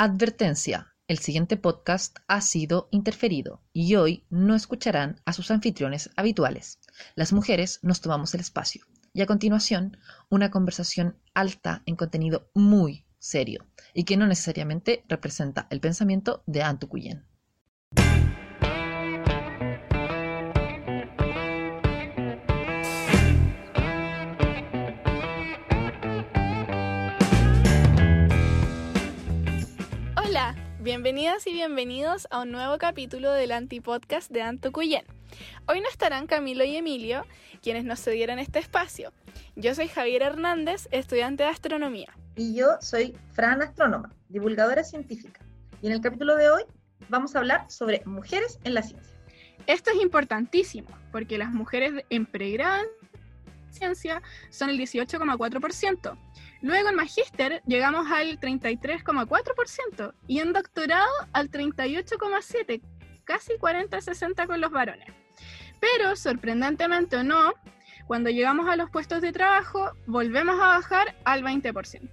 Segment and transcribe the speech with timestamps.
[0.00, 0.94] Advertencia.
[1.08, 6.78] El siguiente podcast ha sido interferido y hoy no escucharán a sus anfitriones habituales.
[7.16, 8.84] Las mujeres nos tomamos el espacio.
[9.12, 9.96] Y a continuación,
[10.28, 16.62] una conversación alta en contenido muy serio y que no necesariamente representa el pensamiento de
[16.62, 17.26] Antucuyen.
[31.00, 35.04] Bienvenidas y bienvenidos a un nuevo capítulo del Antipodcast de Anto Cuyen.
[35.68, 37.24] Hoy no estarán Camilo y Emilio,
[37.62, 39.12] quienes nos cedieron este espacio.
[39.54, 42.12] Yo soy Javier Hernández, estudiante de astronomía.
[42.34, 45.40] Y yo soy Fran Astrónoma, divulgadora científica.
[45.82, 46.64] Y en el capítulo de hoy
[47.08, 49.16] vamos a hablar sobre mujeres en la ciencia.
[49.68, 54.20] Esto es importantísimo, porque las mujeres en pregrado en ciencia
[54.50, 56.18] son el 18,4%.
[56.60, 62.82] Luego en magíster llegamos al 33,4% y en doctorado al 38,7%,
[63.24, 65.08] casi 40-60 con los varones.
[65.80, 67.54] Pero sorprendentemente o no,
[68.06, 72.08] cuando llegamos a los puestos de trabajo volvemos a bajar al 20%.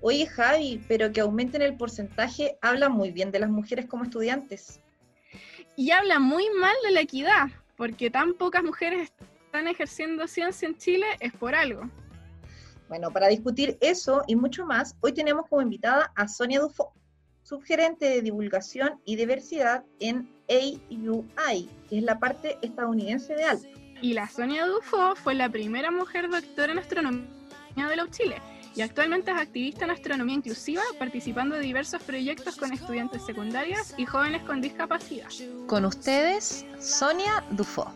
[0.00, 4.80] Oye Javi, pero que aumenten el porcentaje habla muy bien de las mujeres como estudiantes.
[5.76, 9.12] Y habla muy mal de la equidad, porque tan pocas mujeres
[9.46, 11.88] están ejerciendo ciencia en Chile es por algo.
[12.94, 16.92] Bueno, para discutir eso y mucho más, hoy tenemos como invitada a Sonia Dufo,
[17.42, 23.66] subgerente de divulgación y diversidad en AUI, que es la parte estadounidense de ALPA.
[24.00, 27.26] Y la Sonia Dufo fue la primera mujer doctora en astronomía
[27.74, 28.36] de la Chile
[28.76, 34.06] y actualmente es activista en astronomía inclusiva, participando de diversos proyectos con estudiantes secundarias y
[34.06, 35.30] jóvenes con discapacidad.
[35.66, 37.92] Con ustedes, Sonia Dufo.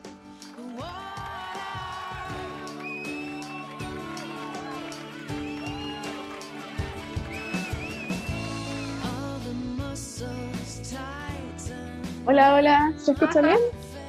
[12.30, 13.56] Hola, hola, ¿se escucha bien?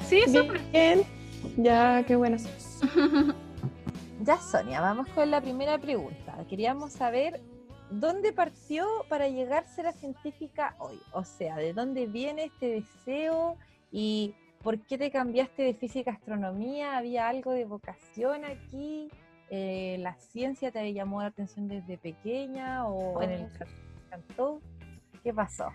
[0.06, 0.60] Sí, súper.
[0.74, 1.04] Bien.
[1.56, 2.36] Ya, qué bueno.
[4.26, 6.36] Ya, Sonia, vamos con la primera pregunta.
[6.50, 7.40] Queríamos saber
[7.90, 11.00] dónde partió para llegar a ser la científica hoy.
[11.14, 13.56] O sea, ¿de dónde viene este deseo
[13.90, 16.98] y por qué te cambiaste de física a astronomía?
[16.98, 19.10] ¿Había algo de vocación aquí?
[19.50, 23.48] Eh, ¿La ciencia te llamó la atención desde pequeña o en el
[24.10, 24.60] cantó?
[25.24, 25.70] ¿Qué pasó?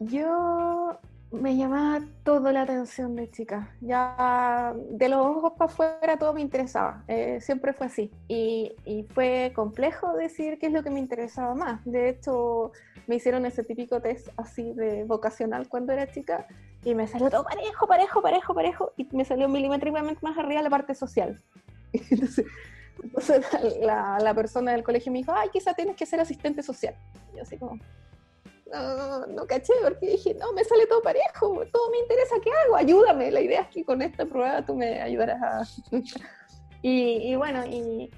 [0.00, 0.98] Yo
[1.30, 3.74] me llamaba todo la atención de chica.
[3.80, 7.04] Ya de los ojos para afuera todo me interesaba.
[7.06, 8.10] Eh, siempre fue así.
[8.28, 8.74] Y,
[9.14, 11.84] fue complejo decir qué es lo que me interesaba más.
[11.84, 12.72] De hecho,
[13.06, 16.46] me hicieron ese típico test así de vocacional cuando era chica
[16.84, 18.92] y me salió todo parejo, parejo, parejo, parejo.
[18.96, 21.42] Y me salió milimétricamente más arriba la parte social.
[23.02, 23.46] Entonces,
[23.80, 26.94] la, persona del colegio me dijo, ay, quizá tienes que ser asistente social.
[27.32, 27.78] Y yo así como,
[28.72, 32.76] no, no caché, porque dije, no, me sale todo parejo, todo me interesa, ¿qué hago?
[32.76, 35.62] Ayúdame, la idea es que con esta prueba tú me ayudarás a...
[36.82, 38.10] y, bueno, y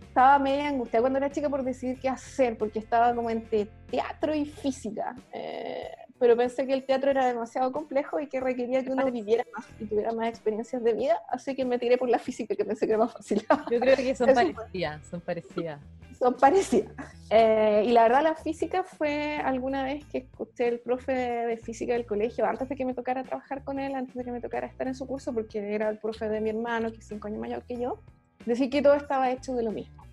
[0.00, 4.34] estaba media angustiada cuando era chica por decidir qué hacer, porque estaba como entre teatro
[4.34, 5.90] y física, eh,
[6.22, 9.66] pero pensé que el teatro era demasiado complejo y que requería que uno viviera más
[9.80, 12.86] y tuviera más experiencias de vida, así que me tiré por la física, que pensé
[12.86, 13.44] que era más fácil.
[13.72, 15.80] Yo creo que son parecidas, son parecidas
[16.16, 16.92] son parecidas.
[17.28, 21.94] Eh, y la verdad la física fue alguna vez que escuché el profe de física
[21.94, 24.68] del colegio, antes de que me tocara trabajar con él, antes de que me tocara
[24.68, 27.40] estar en su curso, porque era el profe de mi hermano, que es cinco años
[27.40, 27.98] mayor que yo,
[28.46, 30.04] decir que todo estaba hecho de lo mismo.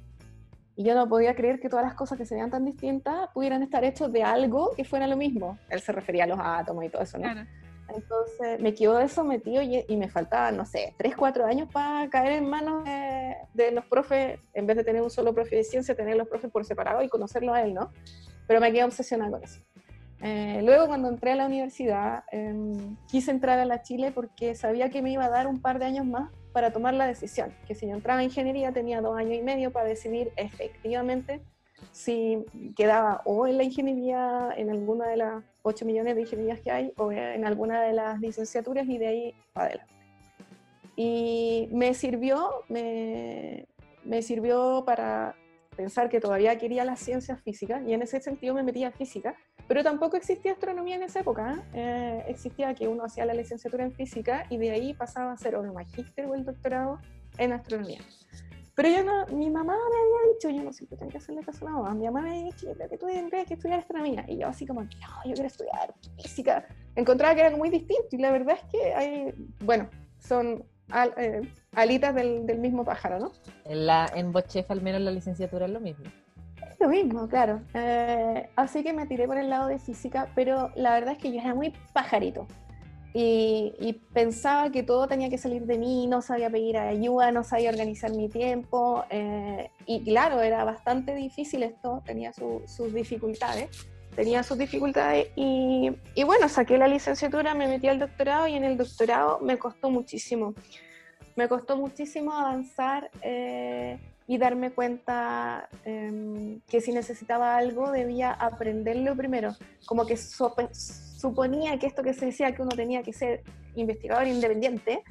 [0.80, 3.62] Y yo no podía creer que todas las cosas que se veían tan distintas pudieran
[3.62, 5.60] estar hechas de algo que fuera lo mismo.
[5.68, 7.24] Él se refería a los átomos y todo eso, ¿no?
[7.24, 7.46] Claro.
[7.94, 12.10] Entonces me quedó eso metido y, y, me faltaban, no sé, 3, 4 años para
[12.10, 15.66] caer en manos de, de, los profes, en vez de tener un solo profe de
[15.66, 17.92] ciencia, tener los profes por separado y conocerlo a él, ¿no?
[18.48, 19.60] Pero me quedé obsesionada con eso.
[20.22, 22.54] Eh, luego cuando entré a la universidad, eh,
[23.08, 25.86] quise entrar a la Chile porque sabía que me iba a dar un par de
[25.86, 29.38] años más para tomar la decisión, que si yo entraba en ingeniería tenía dos años
[29.38, 31.42] y medio para decidir efectivamente
[31.92, 32.44] si
[32.76, 36.94] quedaba o en la ingeniería, en alguna de las 8 millones de ingenierías que hay,
[36.98, 39.94] o en alguna de las licenciaturas y de ahí para adelante.
[40.96, 43.66] Y me sirvió, me,
[44.04, 45.36] me sirvió para
[45.80, 49.34] pensar que todavía quería las ciencias físicas y en ese sentido me metí a física,
[49.66, 51.64] pero tampoco existía astronomía en esa época.
[51.74, 52.22] ¿eh?
[52.28, 55.64] existía que uno hacía la licenciatura en física y de ahí pasaba a hacer o
[55.64, 57.00] el magíster o el doctorado
[57.38, 58.02] en astronomía.
[58.76, 61.66] Pero yo no, mi mamá me había dicho, yo no siempre tengo que hacerle caso
[61.66, 64.26] a la mamá, mi mamá me había dicho que tú tendrías que estudiar astronomía.
[64.28, 64.90] Y yo así como, no,
[65.26, 66.68] yo quiero estudiar física.
[66.96, 69.90] Encontraba que era muy distinto y la verdad es que hay, bueno,
[70.20, 71.42] son al, eh,
[71.74, 73.32] alitas del, del, mismo pájaro, ¿no?
[73.66, 76.06] En, la, en Bochef al menos la licenciatura es lo mismo.
[76.80, 77.62] lo mismo, claro.
[77.74, 81.32] Eh, así que me tiré por el lado de física, pero la verdad es que
[81.32, 82.48] yo era muy pajarito.
[83.12, 87.72] Y, pensaba que todo tenía que salir de mí, no sabía pedir ayuda, no sabía
[87.72, 89.04] organizar mi tiempo.
[89.10, 93.90] Eh, y claro, era bastante difícil esto, tenía sus dificultades.
[94.16, 98.64] Tenía sus dificultades y, y, bueno, saqué la licenciatura, me metí al doctorado y en
[98.64, 100.54] el doctorado me costó muchísimo.
[101.36, 103.98] Me costó muchísimo avanzar eh,
[104.28, 109.56] y darme cuenta em, que si necesitaba algo debía aprenderlo primero.
[109.86, 113.42] Como que suponía que esto que se decía que uno tenía que ser
[113.76, 115.02] investigador independiente,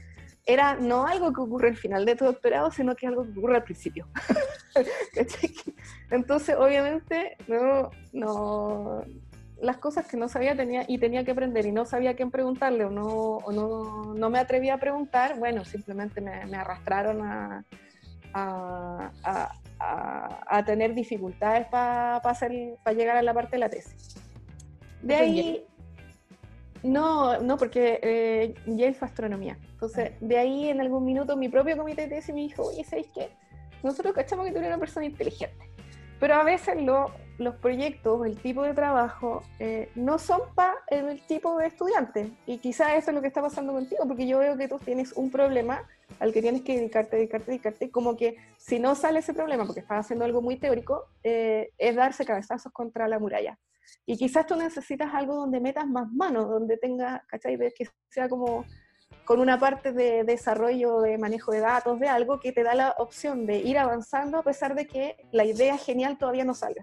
[0.49, 3.57] era no algo que ocurre al final de tu doctorado, sino que algo que ocurre
[3.57, 4.09] al principio.
[6.11, 9.05] Entonces, obviamente, no, no,
[9.61, 12.31] las cosas que no sabía tenía y tenía que aprender y no sabía a quién
[12.31, 17.21] preguntarle o no, o no, no me atrevía a preguntar, bueno, simplemente me, me arrastraron
[17.21, 17.65] a,
[18.33, 24.17] a, a, a, tener dificultades para para llegar a la parte de la tesis.
[25.03, 25.65] De ahí...
[26.83, 29.59] No, no, porque eh, Yale fue astronomía.
[29.73, 30.19] Entonces, ah.
[30.21, 33.31] de ahí en algún minuto mi propio comité de tesis me dijo, oye, ¿sabéis qué?
[33.83, 35.71] Nosotros cachamos que tú eres una persona inteligente.
[36.19, 36.77] Pero a veces
[37.39, 42.31] los proyectos, el tipo de trabajo, eh, no son para el tipo de estudiante.
[42.47, 45.13] Y quizás eso es lo que está pasando contigo, porque yo veo que tú tienes
[45.13, 45.87] un problema
[46.19, 47.91] al que tienes que dedicarte, dedicarte, dedicarte.
[47.91, 51.95] Como que si no sale ese problema, porque estás haciendo algo muy teórico, eh, es
[51.95, 53.59] darse cabezazos contra la muralla.
[54.05, 57.57] Y quizás tú necesitas algo donde metas más manos, donde tenga, ¿cachai?
[57.73, 58.65] Que sea como
[59.25, 62.95] con una parte de desarrollo, de manejo de datos, de algo que te da la
[62.99, 66.83] opción de ir avanzando a pesar de que la idea genial todavía no salga.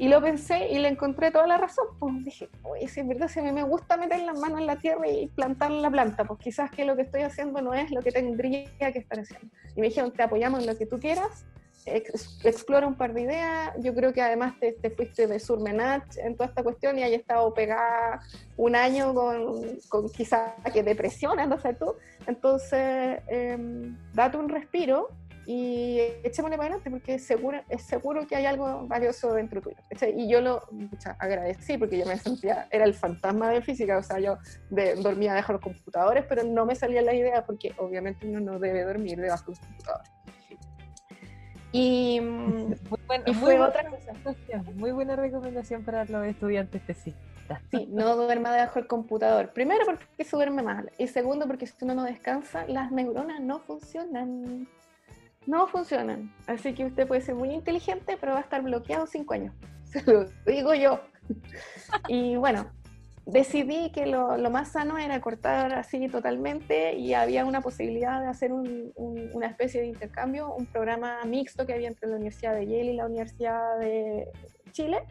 [0.00, 1.84] Y lo pensé y le encontré toda la razón.
[1.98, 4.66] Pues dije, oye, si es verdad, si a mí me gusta meter las manos en
[4.66, 7.90] la tierra y plantar la planta, pues quizás que lo que estoy haciendo no es
[7.90, 9.48] lo que tendría que estar haciendo.
[9.76, 11.44] Y me dijeron, te apoyamos en lo que tú quieras,
[11.84, 13.74] explora un par de ideas.
[13.80, 17.52] Yo creo que además te, fuiste de Surmenach en toda esta cuestión y hay estado
[17.52, 18.22] pegada
[18.56, 21.94] un año con, con quizá que depresión, no sé tú.
[22.26, 25.10] Entonces, em, date un respiro
[25.46, 29.76] y echémosle para adelante porque es seguro, es seguro que hay algo valioso dentro tuyo.
[30.16, 30.62] Y yo lo
[31.18, 34.38] agradecí porque yo me sentía, era el fantasma de física, o sea, yo
[35.02, 38.58] dormía debajo de los computadores, pero no me salía la idea porque obviamente uno no
[38.58, 40.10] debe dormir debajo de los computadores.
[41.72, 42.76] Y, muy,
[43.34, 44.12] fue otra cosa.
[44.74, 47.62] Muy buena recomendación para los estudiantes tesistas.
[47.70, 49.52] Sí, no duerma debajo del computador.
[49.52, 50.90] Primero porque se duerme mal.
[50.98, 54.68] Y segundo porque si uno no descansa, las neuronas no funcionan.
[55.46, 56.32] No funcionan.
[56.46, 59.54] Así que usted puede ser muy inteligente, pero va a estar bloqueado cinco años.
[59.84, 61.00] Se lo digo yo.
[62.08, 62.66] Y bueno,
[63.26, 68.52] decidí que lo, más sano era cortar así totalmente y había una posibilidad de hacer
[68.52, 72.96] una especie de intercambio, un programa mixto que había entre la Universidad de Yale y
[72.96, 74.28] la Universidad de
[74.72, 75.02] Chile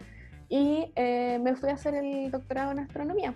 [0.49, 3.33] y eh, me fui a hacer el doctorado en astronomía.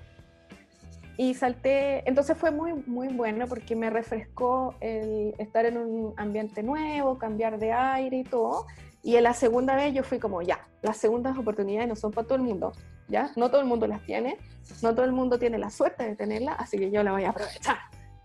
[1.15, 6.63] Y salté, entonces fue muy, muy bueno porque me refrescó el estar en un ambiente
[6.63, 8.65] nuevo, cambiar de aire y todo.
[9.03, 12.25] Y en la segunda vez yo fui como, ya, las segundas oportunidades no son para
[12.25, 12.71] todo el mundo,
[13.09, 13.31] ¿ya?
[13.35, 14.37] No todo el mundo las tiene,
[14.81, 17.29] no todo el mundo tiene la suerte de tenerla, así que yo la voy a
[17.29, 17.77] aprovechar.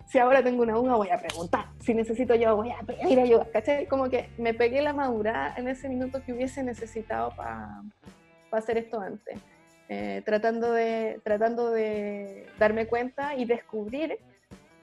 [0.06, 1.66] Si ahora tengo una duda, voy a preguntar.
[1.80, 3.86] Si necesito yo, voy a pedir ayuda, ¿cachai?
[3.86, 7.82] Como que me pegué la madura en ese minuto que hubiese necesitado para
[8.52, 9.38] hacer esto antes.
[9.90, 14.18] Eh, tratando, de, tratando de darme cuenta y descubrir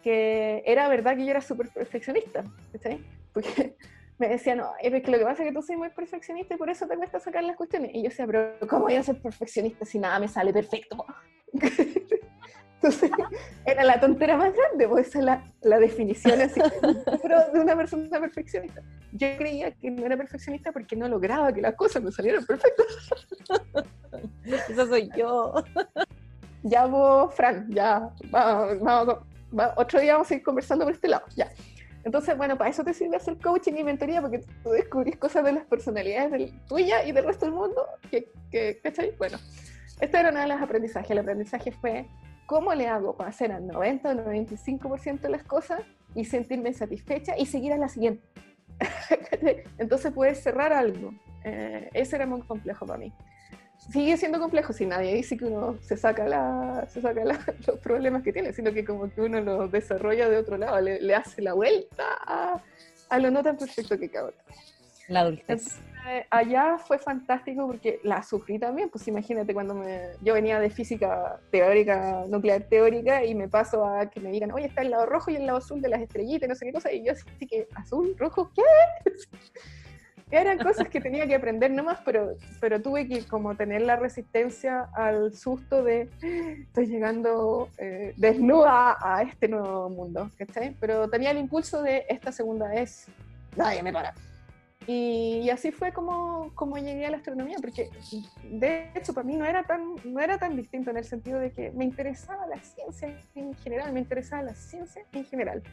[0.02, 2.44] que era verdad que yo era súper perfeccionista.
[3.32, 3.76] Porque
[4.18, 6.58] me decían, no, es que lo que pasa es que tú soy muy perfeccionista y
[6.58, 7.92] por eso te cuesta sacar las cuestiones.
[7.94, 11.06] Y yo decía, pero ¿cómo voy a ser perfeccionista si nada me sale perfecto?
[12.86, 13.10] Entonces,
[13.66, 16.60] era la tontera más grande, pues esa es la, la definición así
[17.54, 18.82] de una persona perfeccionista.
[19.12, 22.86] Yo creía que no era perfeccionista porque no lograba que las cosas me salieran perfectas.
[24.70, 25.56] Eso soy yo.
[26.62, 29.18] Ya vos, Fran, ya, vamos, vamos,
[29.78, 31.52] otro día vamos a ir conversando por este lado, ya.
[32.04, 35.54] Entonces, bueno, para eso te sirve hacer coaching y mentoría, porque tú descubrís cosas de
[35.54, 39.16] las personalidades del, tuya y del resto del mundo, que, que, ¿cachai?
[39.18, 39.40] Bueno,
[40.00, 41.12] esto era uno de los aprendizajes.
[41.12, 42.08] El aprendizaje fue,
[42.46, 45.82] ¿cómo le hago para hacer al 90 o 95% de las cosas
[46.14, 48.24] y sentirme satisfecha y seguir a la siguiente?
[49.78, 51.14] Entonces, poder cerrar algo.
[51.44, 53.14] Eh, ese era muy complejo para mí
[53.92, 57.24] sigue siendo complejo si nadie dice que uno se saca, la, se saca
[57.68, 61.16] los problemas que tiene, sino que como que uno los desarrolla de otro lado, le,
[61.16, 64.34] hace la vuelta a, lo no tan perfecto que cabe.
[65.08, 65.80] La adultez.
[66.30, 71.40] Allá fue fantástico porque la sufrí también, pues imagínate cuando me, yo venía de física
[71.52, 75.32] teórica, nuclear teórica, y me paso a que me digan, oye, está el lado rojo
[75.32, 77.68] y el lado azul de las estrellitas, no sé qué cosa, y yo así que,
[77.76, 78.62] azul, rojo, ¿qué?
[80.32, 84.90] eran cosas que tenía que aprender nomás, pero, pero tuve que como tener la resistencia
[84.94, 86.10] al susto de
[86.62, 90.76] estoy llegando eh, desnuda a este nuevo mundo, ¿cachai?
[90.80, 93.08] Pero tenía el impulso de esta segunda vez,
[93.56, 94.14] nadie me para.
[94.88, 97.90] Y, y, así fue como, como llegué a la astronomía, porque
[98.44, 101.52] de hecho para mí no era, tan, no era tan distinto en el sentido de
[101.52, 105.64] que me interesaba la ciencia en general, me interesaba la ciencia en general.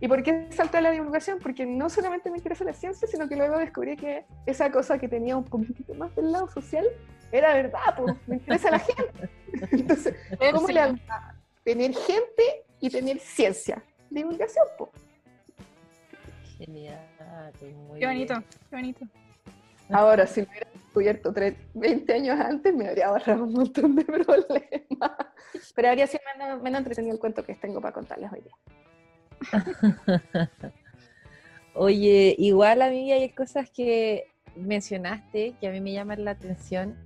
[0.00, 1.38] ¿Y por qué salté a la divulgación?
[1.38, 5.08] Porque no solamente me interesa la ciencia, sino que luego descubrí que esa cosa que
[5.08, 6.86] tenía un poquito más del lado social
[7.32, 9.30] era verdad, pues, me interesa la gente.
[9.72, 10.14] Entonces,
[10.52, 10.96] ¿cómo le hago?
[11.64, 13.82] Tener gente y tener ciencia.
[14.10, 14.90] Divulgación, pues.
[16.58, 17.00] Genial.
[17.88, 18.34] Muy qué bonito,
[18.70, 19.06] qué bonito.
[19.90, 21.34] Ahora, si lo hubiera descubierto
[21.74, 25.12] 20 años antes, me habría ahorrado un montón de problemas.
[25.74, 28.54] Pero habría sido menos, menos entretenido el cuento que tengo para contarles hoy día.
[31.74, 36.96] Oye, igual a mí hay cosas que mencionaste que a mí me llaman la atención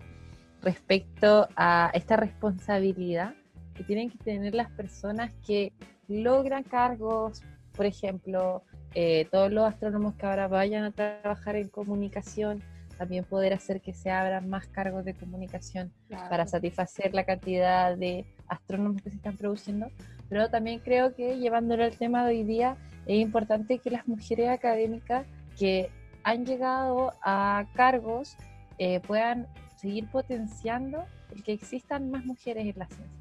[0.62, 3.34] respecto a esta responsabilidad
[3.74, 5.72] que tienen que tener las personas que
[6.08, 7.42] logran cargos,
[7.72, 8.62] por ejemplo,
[8.94, 12.62] eh, todos los astrónomos que ahora vayan a trabajar en comunicación,
[12.96, 16.28] también poder hacer que se abran más cargos de comunicación claro.
[16.28, 19.90] para satisfacer la cantidad de astrónomos que se están produciendo,
[20.28, 22.76] pero también creo que llevándolo al tema de hoy día,
[23.06, 25.26] es importante que las mujeres académicas
[25.58, 25.90] que
[26.24, 28.36] han llegado a cargos
[28.78, 31.04] eh, puedan seguir potenciando
[31.34, 33.18] el que existan más mujeres en la ciencia.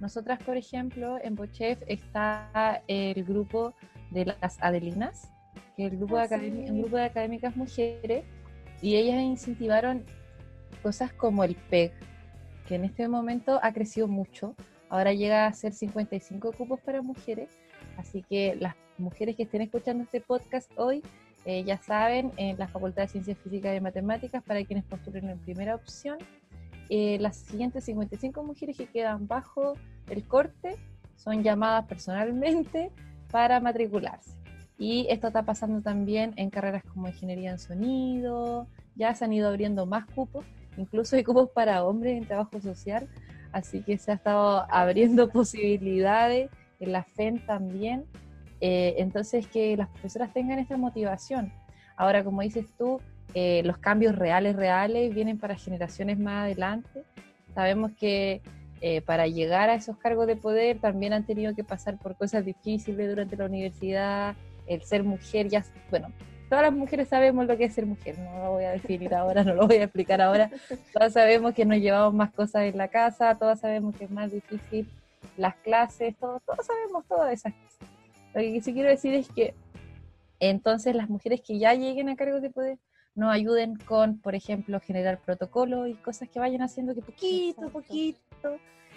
[0.00, 3.74] Nosotras, por ejemplo, en Bochef está el grupo
[4.10, 5.30] de las Adelinas,
[5.76, 6.70] que es el grupo, Ah, de sí.
[6.70, 8.24] un grupo de académicas mujeres,
[8.80, 10.04] y ellas incentivaron
[10.82, 11.92] cosas como el PEG,
[12.66, 14.54] que en este momento ha crecido mucho.
[14.88, 17.50] Ahora llega a ser 55 cupos para mujeres,
[17.96, 21.02] así que las mujeres que estén escuchando este podcast hoy
[21.44, 25.38] eh, ya saben, en la Facultad de Ciencias Físicas y Matemáticas, para quienes postulen en
[25.38, 26.18] primera opción,
[26.90, 29.74] eh, las siguientes 55 mujeres que quedan bajo
[30.10, 30.76] el corte
[31.16, 32.90] son llamadas personalmente
[33.30, 34.36] para matricularse.
[34.78, 39.48] Y esto está pasando también en carreras como ingeniería en sonido, ya se han ido
[39.48, 40.44] abriendo más cupos,
[40.76, 43.08] incluso hay cupos para hombres en trabajo social,
[43.52, 48.04] así que se ha estado abriendo posibilidades en la FEN también.
[48.60, 51.52] Eh, entonces, que las profesoras tengan esta motivación.
[51.96, 53.00] Ahora, como dices tú,
[53.34, 57.04] eh, los cambios reales, reales vienen para generaciones más adelante.
[57.54, 58.42] Sabemos que
[58.80, 62.44] eh, para llegar a esos cargos de poder también han tenido que pasar por cosas
[62.44, 66.12] difíciles durante la universidad, el ser mujer, ya, bueno,
[66.48, 69.44] todas las mujeres sabemos lo que es ser mujer, no lo voy a definir ahora,
[69.44, 70.50] no lo voy a explicar ahora,
[70.92, 74.30] todas sabemos que nos llevamos más cosas en la casa, todas sabemos que es más
[74.32, 74.88] difícil
[75.36, 77.88] las clases, todos, sabemos todas esas cosas.
[78.34, 79.54] Lo que sí quiero decir es que
[80.40, 82.78] entonces las mujeres que ya lleguen a cargos de poder
[83.14, 87.68] nos ayuden con, por ejemplo, generar protocolos y cosas que vayan haciendo que poquito a
[87.70, 88.56] poquito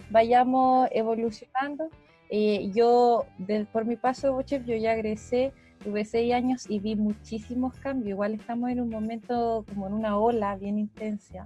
[0.10, 1.90] vayamos evolucionando.
[2.30, 5.52] Eh, yo, de- por mi paso de Bochef, yo ya egresé,
[5.84, 8.10] tuve seis años y vi muchísimos cambios.
[8.12, 11.46] Igual estamos en un momento como en una ola bien intensa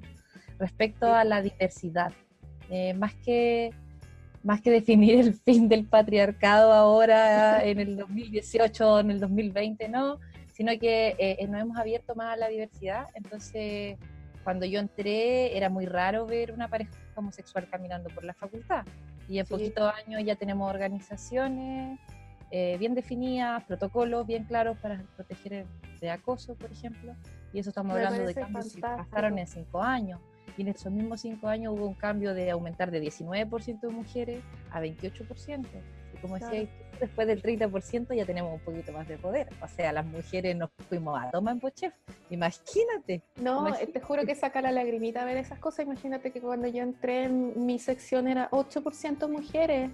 [0.60, 2.12] respecto a la diversidad.
[2.70, 3.72] Eh, más que
[4.44, 9.90] más que definir el fin del patriarcado ahora en el 2018 o en el 2020,
[9.90, 10.20] no,
[10.56, 13.08] sino que eh, nos hemos abierto más a la diversidad.
[13.14, 13.98] Entonces,
[14.46, 18.86] cuando yo entré, era muy raro ver una pareja homosexual caminando por la facultad.
[19.28, 19.52] Y en Sí.
[19.52, 22.00] poquitos años ya tenemos organizaciones
[22.52, 25.66] eh, bien definidas, protocolos bien claros para proteger
[26.00, 27.14] de acoso, por ejemplo.
[27.52, 30.22] Y eso estamos Me hablando de cambios que pasaron en cinco años.
[30.56, 34.44] Y en esos mismos cinco años hubo un cambio de aumentar de 19% de mujeres
[34.72, 35.68] a 28%.
[36.26, 36.68] Como decía, Claro.
[36.92, 39.48] tú, después del 30% ya tenemos un poquito más de poder.
[39.62, 41.94] O sea, las mujeres nos fuimos a toma en Pochef.
[42.32, 43.22] Imagínate.
[43.38, 43.88] No, eh, Imagínate.
[43.94, 45.86] te juro que saca la lagrimita ver esas cosas.
[45.86, 49.92] Imagínate que cuando yo entré en mi sección era 8% mujeres.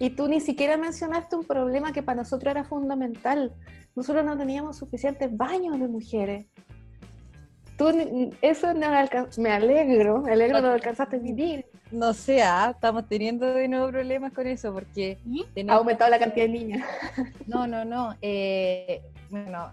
[0.00, 3.54] Y tú ni siquiera mencionaste un problema que para nosotros era fundamental.
[3.94, 6.46] Nosotros no teníamos suficientes baños de mujeres.
[7.80, 8.90] Tú, eso no
[9.38, 11.64] me alegro, me alegro no lo alcanzaste a vivir.
[11.90, 15.44] No sé, ah, estamos teniendo de nuevo problemas con eso porque ¿Y?
[15.68, 16.86] Ha aumentado la cantidad de niñas.
[17.46, 18.14] No, no, no.
[18.22, 19.72] eh, bueno,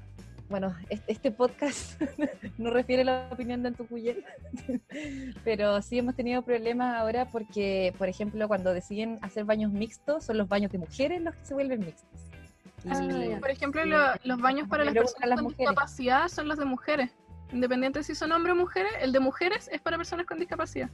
[0.49, 0.73] bueno,
[1.07, 2.01] este, podcast
[2.57, 4.23] no refiere a la opinión de Antucuyel,
[5.43, 10.37] pero sí hemos tenido problemas ahora porque, por ejemplo, cuando deciden hacer baños mixtos, son
[10.37, 12.09] los baños de mujeres los que se vuelven mixtos.
[12.85, 13.37] Y- Ah.
[13.41, 13.89] Por ejemplo, Sí.
[13.89, 15.69] lo- los baños para las personas las con mujeres.
[15.69, 17.11] discapacidad son los de mujeres.
[17.51, 20.89] Independiente si son hombres o mujeres, el de mujeres es para personas con discapacidad.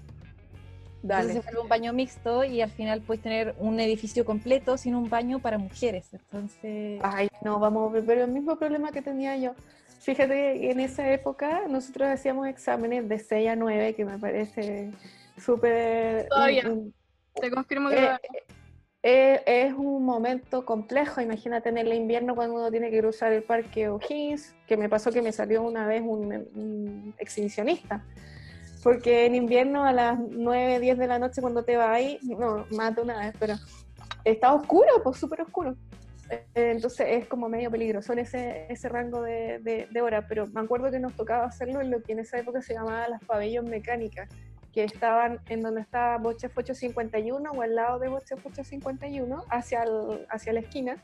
[1.02, 1.34] Entonces Dale.
[1.34, 5.10] se vuelve un baño mixto y al final puedes tener un edificio completo sin un
[5.10, 6.08] baño para mujeres.
[6.14, 9.54] Entonces, Ay, no, vamos a volver al mismo problema que tenía yo.
[10.00, 14.92] fíjate que en esa época nosotros hacíamos exámenes de 6 a 9, que me parece
[15.42, 16.28] súper...
[16.30, 16.64] Todavía.
[16.68, 16.94] un- un-
[17.42, 18.20] Te confirmo que eh,
[19.04, 23.44] eh, es un momento complejo, imagínate en el invierno cuando uno tiene que cruzar el
[23.44, 28.04] parque O'Higgins, que me pasó que me salió una vez un, un exhibicionista,
[28.82, 32.66] porque en invierno a las 9, 10 de la noche cuando te vas ahí, no,
[32.72, 33.56] más de una vez, pero
[34.24, 35.76] está oscuro, pues súper oscuro.
[36.30, 39.60] Eh, Entonces es como medio peligroso en ese, ese rango de,
[39.92, 42.62] de, hora, pero me acuerdo que nos tocaba hacerlo en lo que en esa época
[42.62, 44.30] se llamaba las pabellos mecánicas,
[44.74, 49.86] que estaban en donde estaba Bochef 851 o al lado de Bochef 851, hacia,
[50.30, 51.04] hacia la esquina.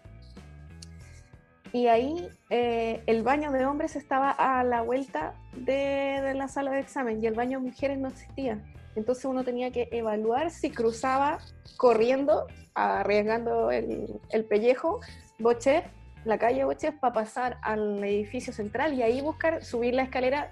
[1.72, 6.80] Y ahí eh, el baño de hombres estaba a la vuelta de, la sala de
[6.80, 8.60] examen y el baño de mujeres no existía.
[8.96, 11.38] Entonces uno tenía que evaluar si cruzaba
[11.78, 15.00] corriendo, arriesgando el, el pellejo,
[15.38, 15.86] Bochef,
[16.26, 20.52] la calle Bochef, para pasar al edificio central y ahí buscar subir la escalera.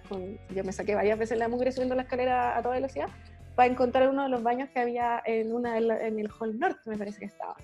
[0.53, 3.09] Yo me saqué varias veces la mugre subiendo la escalera a toda velocidad
[3.55, 6.97] para encontrar uno de los baños que había en, una en el hall norte, me
[6.97, 7.55] parece que estaba.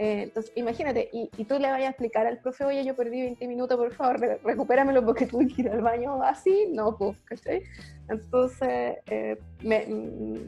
[0.00, 3.20] Eh, entonces, imagínate, y, y tú le vayas a explicar al profe, oye, yo perdí
[3.20, 7.18] 20 minutos, por favor, re- recupéramelo porque tuve que ir al baño así, no, pues,
[7.24, 7.64] ¿cachai?
[8.08, 10.38] Entonces, eh, me, mm,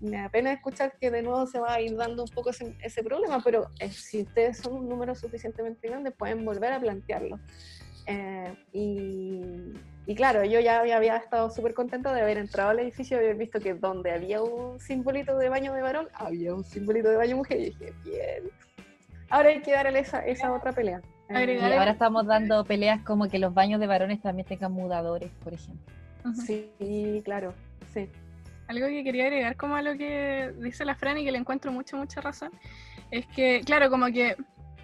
[0.00, 3.02] me da pena escuchar que de nuevo se va a ir dando un poco ese,
[3.02, 7.38] problema, pero eh, si ustedes son un número suficientemente grande, pueden volver a plantearlo.
[8.06, 13.24] Eh, y, claro, yo ya había, estado súper contenta de haber entrado al edificio y
[13.24, 17.16] haber visto que donde había un simbolito de baño de varón, había un simbolito de
[17.16, 17.60] baño mujer.
[17.60, 18.44] Y dije, bien.
[19.30, 21.00] Ahora hay que darle esa, esa otra pelea.
[21.30, 25.30] Eh, Y ahora estamos dando peleas como que los baños de varones también tengan mudadores,
[25.42, 25.92] por ejemplo.
[26.46, 27.54] Sí, claro,
[27.92, 28.08] sí.
[28.68, 31.70] Algo que quería agregar como a lo que dice la Fran y que le encuentro
[31.72, 32.50] mucha, mucha razón,
[33.10, 34.36] es que, claro, como que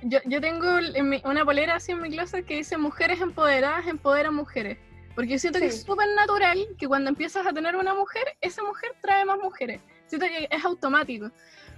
[0.02, 3.86] yo, yo tengo en mi- una polera así en mi closet que dice mujeres empoderadas
[3.86, 4.78] empoderan mujeres.
[5.14, 8.62] Porque yo siento que es súper natural que cuando empiezas a tener una mujer, esa
[8.62, 9.80] mujer trae más mujeres.
[10.10, 11.30] Siento que es automático.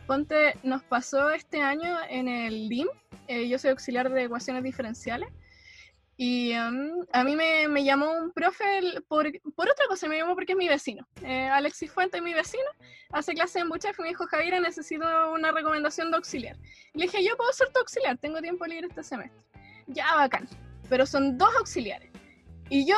[0.06, 2.88] Ponte, nos pasó este año en el DIM,
[3.28, 5.28] eh, yo soy auxiliar de ecuaciones diferenciales,
[6.16, 10.34] y um, a mí me, me llamó un profe por, por otra cosa, me llamó
[10.34, 11.06] porque es mi vecino.
[11.23, 12.64] Eh, Alexis Fuente es mi vecino,
[13.10, 16.56] hace clase en Buchef y me dijo, Javiera, necesito una recomendación de auxiliar.
[16.95, 19.42] Y le dije, yo puedo ser tu auxiliar, tengo tiempo libre este semestre.
[19.88, 20.49] Ya, bacán.
[20.88, 22.10] Pero son dos auxiliares.
[22.71, 22.97] Y yo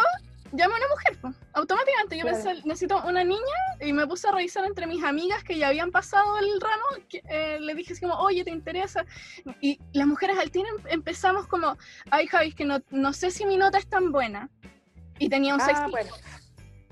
[0.57, 2.17] llamé a una mujer, pues, automáticamente.
[2.17, 2.43] Yo Claro.
[2.45, 3.41] pensé, necesito una niña
[3.81, 7.05] y me puse a revisar entre mis amigas que ya habían pasado el ramo.
[7.09, 9.05] que, eh, le dije así como, oye, ¿te interesa?
[9.61, 11.77] Y las mujeres al em- empezamos como,
[12.11, 14.49] ay, Javi, es que no, no sé si mi nota es tan buena.
[15.19, 15.79] Y tenía un Ah, 6.
[15.91, 16.11] bueno.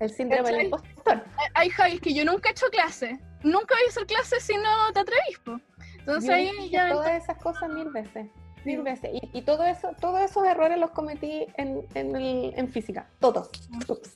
[0.00, 1.24] El síndrome del impostor.
[1.54, 3.18] Ay, Javi, es que yo nunca he hecho clase.
[3.42, 5.60] Nunca voy a hacer clase si no te atrevís, po.
[5.98, 6.90] Entonces Yo ahí ya...
[6.90, 8.26] todas esas cosas mil veces.
[8.64, 8.82] Mil Sí.
[8.82, 9.10] veces.
[9.14, 13.08] Y, y todo eso, todos esos errores los cometí en, en, el- en física.
[13.20, 13.50] Todos.
[13.86, 14.14] Todos.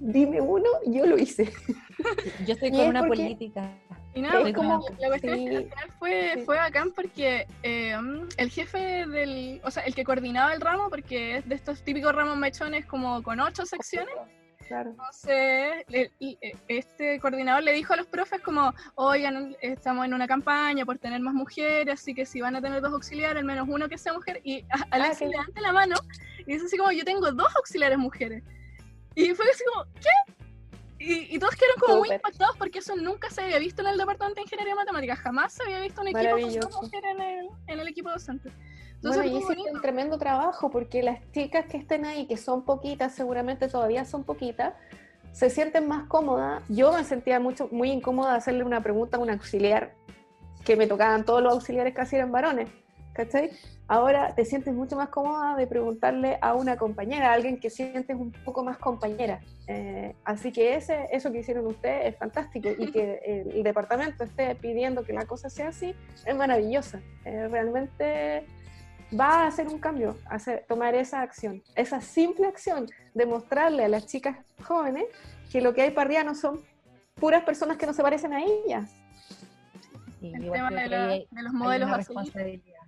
[0.00, 1.50] Dime uno, yo lo hice.
[2.46, 3.70] Yo estoy con es una porque- política.
[4.14, 6.40] Y nada, Es pues, como- la cuestión es que al final fue, Sí.
[6.42, 7.96] fue bacán porque eh,
[8.36, 12.14] el jefe del, o sea, el que coordinaba el ramo, porque es de estos típicos
[12.14, 14.14] ramos mechones como con ocho secciones,
[14.68, 14.90] Claro.
[14.90, 20.26] entonces le- eh, este coordinador le dijo a los profes como, oigan, estamos en una
[20.28, 23.66] campaña por tener más mujeres, así que si van a tener dos auxiliares, al menos
[23.68, 25.40] uno que sea mujer, y a- Alex qué le bien.
[25.40, 25.96] levanta la mano
[26.40, 28.42] y dice así como, yo tengo dos auxiliares mujeres.
[29.14, 30.32] Y fue así como, ¿qué?
[31.00, 33.98] Y, y todos quedaron como muy impactados porque eso nunca se había visto en el
[33.98, 37.48] departamento de ingeniería matemática, jamás se había visto un equipo con dos mujeres en el,
[37.68, 38.50] en el equipo docente.
[38.98, 42.64] Entonces, Bueno, y hiciste un tremendo trabajo porque las chicas que estén ahí, que son
[42.64, 44.74] poquitas, seguramente todavía son poquitas,
[45.32, 46.64] se sienten más cómodas.
[46.68, 49.94] Yo me sentía mucho, muy incómoda de hacerle una pregunta a un auxiliar,
[50.64, 52.68] que me tocaban todos los auxiliares casi eran varones,
[53.12, 53.50] ¿cachai?
[53.86, 58.16] Ahora te sientes mucho más cómoda de preguntarle a una compañera, a alguien que sientes
[58.16, 59.40] un poco más compañera.
[59.66, 64.24] Eh, así que ese, eso que hicieron ustedes es fantástico y que el, el departamento
[64.24, 65.94] esté pidiendo que la cosa sea así
[66.26, 67.00] es maravillosa.
[67.24, 68.44] Eh, realmente
[69.18, 73.88] va a hacer un cambio, hacer, tomar esa acción, esa simple acción de mostrarle a
[73.88, 75.04] las chicas jóvenes
[75.50, 76.60] que lo que hay para arriba no son
[77.14, 78.90] puras personas que no se parecen a ellas.
[80.20, 82.16] El tema de, la- hay- de los hay modelos una a seguir.
[82.18, 82.78] responsabilidad.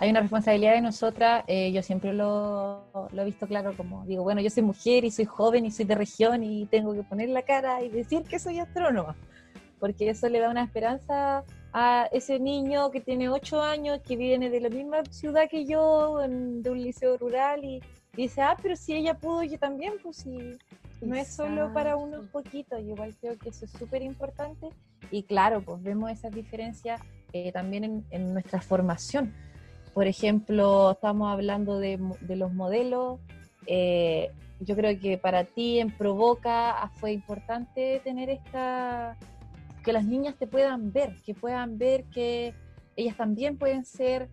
[0.00, 4.22] Hay una responsabilidad de nosotras, eh, yo siempre lo, lo he visto claro como, digo,
[4.22, 7.28] bueno, yo soy mujer y soy joven y soy de región y tengo que poner
[7.30, 9.16] la cara y decir que soy astrónoma,
[9.80, 11.42] porque eso le da una esperanza
[11.80, 16.20] a ese niño que tiene ocho años, que viene de la misma ciudad que yo,
[16.22, 17.76] en- de un liceo rural y,
[18.16, 20.58] y dice, ah, pero si ella pudo, yo también, pues sí.
[21.00, 24.66] No es solo para unos poquitos, yo igual creo que eso es súper importante
[25.12, 27.00] y claro, pues vemos esas diferencias
[27.32, 29.32] eh, también en, en nuestra formación.
[29.94, 33.20] Por ejemplo, estamos hablando de, de los modelos
[33.66, 39.16] eh, yo creo que para ti en Provoca fue importante tener esta,
[39.88, 42.52] que las niñas te puedan ver, que puedan ver que
[42.94, 44.28] ellas también pueden ser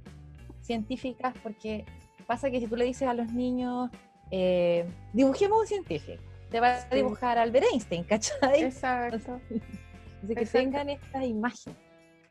[0.62, 1.86] científicas, porque
[2.28, 3.90] pasa que si tú le dices a los niños,
[4.32, 8.64] eh, dibujemos un científico, te va a dibujar Albert Einstein, ¿cachai?
[8.64, 9.40] Exacto.
[10.24, 11.78] De que tengan estas imágenes.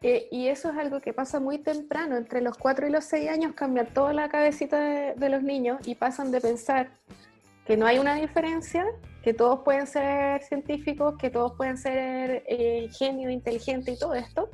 [0.03, 3.31] Eh, y eso es algo que pasa muy temprano, entre los 4 y los 6
[3.31, 6.91] años cambia toda la cabecita de, los niños y pasan de pensar
[7.65, 8.85] que no hay una diferencia,
[9.25, 14.51] que todos pueden ser científicos, que todos pueden ser eh, genios, inteligentes y todo esto.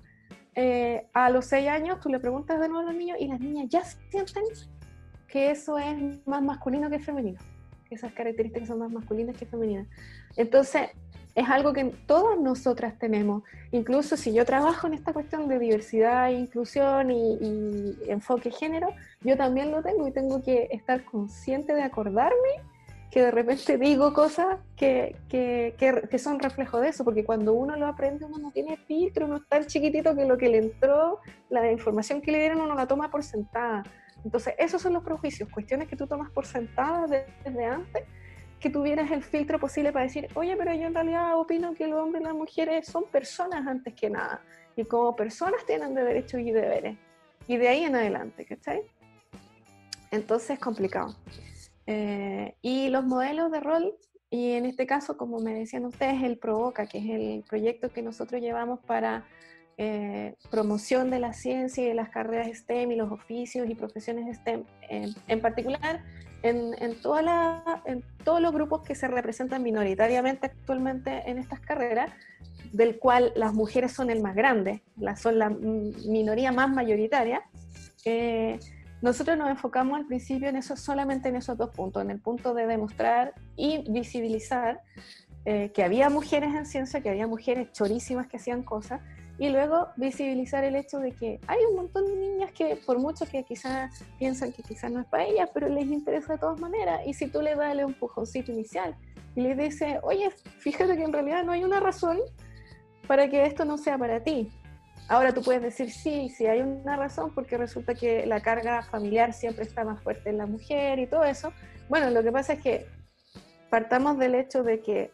[0.55, 3.41] Eh, a los 6 años tú le preguntas de nuevo a los niños y las
[3.41, 4.45] niñas ya sienten
[5.27, 7.39] que eso es más masculino que femenino,
[7.91, 9.89] esas características son más masculinas que femeninas.
[10.37, 10.91] Entonces,
[11.35, 13.43] es algo que todas nosotras tenemos.
[13.73, 18.89] Incluso si yo trabajo en esta cuestión de diversidad, inclusión y, enfoque género,
[19.23, 22.63] yo también lo tengo y tengo que estar consciente de acordarme
[23.11, 25.75] que de repente digo cosas que, que,
[26.09, 29.39] que, son reflejo de eso, porque cuando uno lo aprende uno no tiene filtro, uno
[29.39, 31.19] es tan chiquitito que lo que le entró,
[31.49, 33.83] la información que le dieron uno la toma por sentada.
[34.25, 38.05] Entonces, esos son los prejuicios, cuestiones que tú tomas por sentada desde antes
[38.61, 41.95] que tuvieras el filtro posible para decir, oye, pero yo en realidad opino que el
[41.95, 44.43] hombre y las mujeres son personas antes que nada,
[44.77, 46.99] y como personas tienen de derechos y deberes,
[47.49, 48.83] y de ahí en adelante, ¿cachai?
[50.11, 51.17] Entonces es complicado.
[51.87, 53.95] Eh, y los modelos de rol,
[54.31, 58.03] y en este caso, como me decían ustedes, el Provoca, que es el proyecto que
[58.03, 59.25] nosotros llevamos para
[59.77, 64.37] eh, promoción de la ciencia y de las carreras STEM y los oficios y profesiones
[64.37, 66.05] STEM en particular,
[66.43, 71.61] en, en, toda la, en todos los grupos que se representan minoritariamente actualmente en estas
[71.61, 72.13] carreras,
[72.73, 77.43] del cual las mujeres son el más grande, la, son la minoría más mayoritaria,
[78.05, 78.59] eh,
[79.03, 82.55] nosotros nos enfocamos al principio en eso, solamente en esos dos puntos, en el punto
[82.55, 84.83] de demostrar y visibilizar
[85.47, 89.01] eh, que había mujeres en ciencia, que había mujeres chorísimas que hacían cosas,
[89.41, 93.25] y luego visibilizar el hecho de que hay un montón de niñas que por mucho
[93.25, 97.01] que quizás piensan que quizás no es para ellas, pero les interesa de todas maneras.
[97.07, 98.95] Y si tú le das el empujoncito inicial
[99.35, 102.19] y le dices, oye, fíjate que en realidad no hay una razón
[103.07, 104.51] para que esto no sea para ti.
[105.11, 109.33] Ahora tú puedes decir, sí, sí hay una razón porque resulta que la carga familiar
[109.33, 111.53] siempre está más fuerte en la mujer y todo eso.
[111.89, 112.87] Bueno, lo que pasa es que
[113.71, 115.11] partamos del hecho de que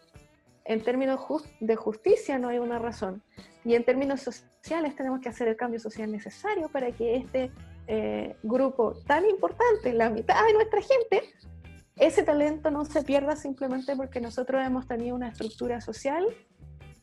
[0.67, 1.21] en términos
[1.61, 3.23] de justicia no hay una razón.
[3.65, 7.51] Y en términos sociales tenemos que hacer el cambio social necesario para que este
[7.87, 11.23] eh, grupo tan importante, la mitad de nuestra gente,
[11.97, 16.27] ese talento no se pierda simplemente porque nosotros hemos tenido una estructura social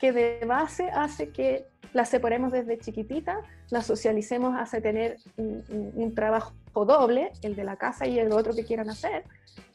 [0.04, 3.39] que de base hace que la separemos desde chiquitita,
[3.70, 8.66] la socialicemos hace tener un, trabajo doble, el de la casa y el otro que
[8.66, 9.24] quieran hacer,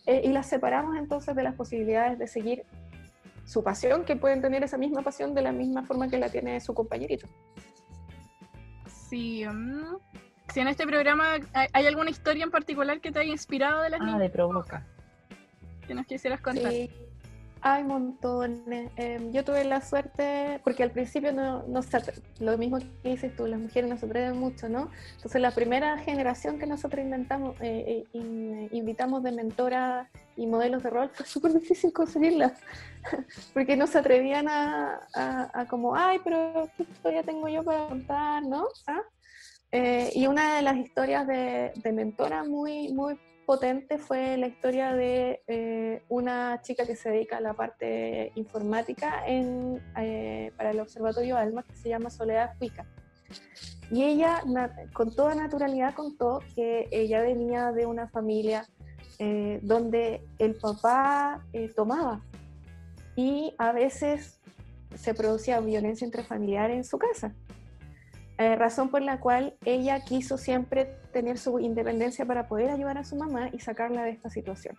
[0.04, 2.66] eh, y la separamos entonces de las posibilidades de seguir
[3.46, 6.60] su pasión, que pueden tener esa misma pasión de la misma forma que la tiene
[6.60, 7.26] su compañerito.
[9.08, 9.96] Sí, mm,
[10.52, 11.36] si en este programa
[11.72, 14.86] hay, alguna historia en particular que te haya inspirado de las ah, de provoca.
[15.86, 16.70] Que nos quisieras contar.
[16.70, 17.07] Sí.
[17.60, 18.90] Hay montones.
[18.96, 21.80] Em, yo tuve la suerte, porque al principio no, no
[22.38, 24.90] lo mismo que dices tú, las mujeres nos atreven mucho, ¿no?
[25.16, 30.90] Entonces la primera generación que nosotros inventamos, eh, eh, invitamos de mentora y modelos de
[30.90, 32.52] rol, fue súper difícil conseguirlas,
[33.54, 35.00] porque no se atrevían a,
[35.52, 38.68] a, como, ay, pero ¿qué historia tengo yo para contar, no?
[38.86, 39.02] ¿Ah?
[39.72, 43.18] Eh, y una de las historias de, de mentora muy, muy
[43.48, 49.26] potente fue la historia de eh, una chica que se dedica a la parte informática
[49.26, 52.84] en, eh, para el Observatorio Alma, que se llama Soledad Cuica.
[53.90, 54.42] Y ella
[54.92, 58.68] con toda naturalidad contó que ella venía de una familia
[59.18, 61.42] eh, donde el papá
[61.74, 62.20] tomaba
[63.16, 64.40] y a veces
[64.94, 67.32] se producía violencia intrafamiliar en su casa.
[68.38, 73.04] Eh, razón por la cual ella quiso siempre tener su independencia para poder ayudar a
[73.04, 74.76] su mamá y sacarla de esta situación.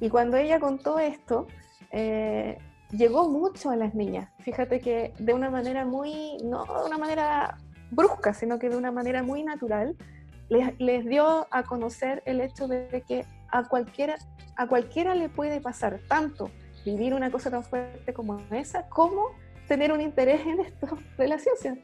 [0.00, 1.46] Y cuando ella contó esto,
[1.92, 2.58] eh,
[2.90, 4.30] llegó mucho a las niñas.
[4.40, 7.58] Fíjate que de una manera muy, no de una manera
[7.92, 9.96] brusca, sino que de una manera muy natural,
[10.48, 14.16] les, dio a conocer el hecho de que a cualquiera,
[14.56, 16.50] a cualquiera le puede pasar tanto
[16.84, 19.28] vivir una cosa tan fuerte como esa, como
[19.68, 21.78] tener un interés en esto de la ciencia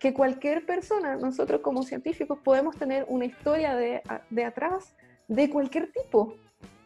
[0.00, 4.94] que cualquier persona, nosotros como científicos, podemos tener una historia de, de atrás
[5.28, 6.34] de cualquier tipo,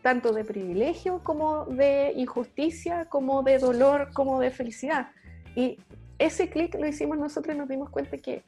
[0.03, 5.12] tanto de privilegio como de injusticia, como de dolor, como de felicidad.
[5.55, 5.79] Y
[6.18, 8.42] ese clic lo hicimos nosotros y nos dimos cuenta que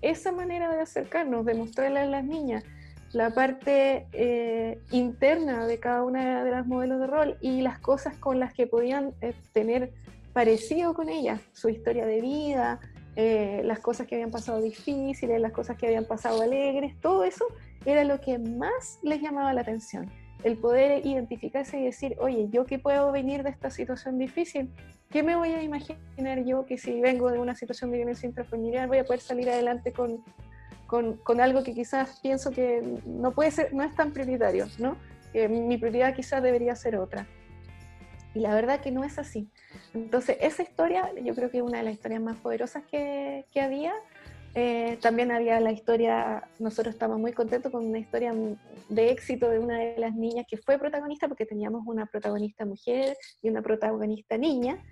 [0.00, 2.64] esa manera de acercarnos, de mostrarle a las niñas
[3.12, 8.16] la parte eh, interna de cada una de las modelos de rol y las cosas
[8.16, 9.92] con las que podían eh, tener
[10.32, 12.80] parecido con ellas, su historia de vida,
[13.20, 17.44] eh, las cosas que habían pasado difíciles, las cosas que habían pasado alegres, todo eso
[17.84, 20.08] era lo que más les llamaba la atención.
[20.44, 24.70] El poder identificarse y decir, oye, ¿yo qué puedo venir de esta situación difícil?
[25.10, 28.86] ¿Qué me voy a imaginar yo que si vengo de una situación de violencia intrafamiliar
[28.86, 30.22] voy a poder salir adelante con,
[30.86, 34.96] con, con, algo que quizás pienso que no puede ser, no es tan prioritario, ¿no?
[35.32, 37.26] Que mi prioridad quizás debería ser otra.
[38.34, 39.48] Y la verdad que no es así.
[39.94, 43.60] Entonces, esa historia, yo creo que es una de las historias más poderosas que, que
[43.60, 43.92] había.
[44.54, 48.34] Eh, también había la historia, nosotros estamos muy contentos con una historia
[48.88, 53.16] de éxito de una de las niñas que fue protagonista, porque teníamos una protagonista mujer
[53.42, 54.82] y una protagonista niña,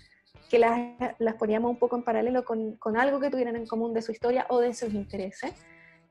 [0.51, 3.93] que las, las poníamos un poco en paralelo con, con algo que tuvieran en común
[3.95, 5.55] de su historia o de sus intereses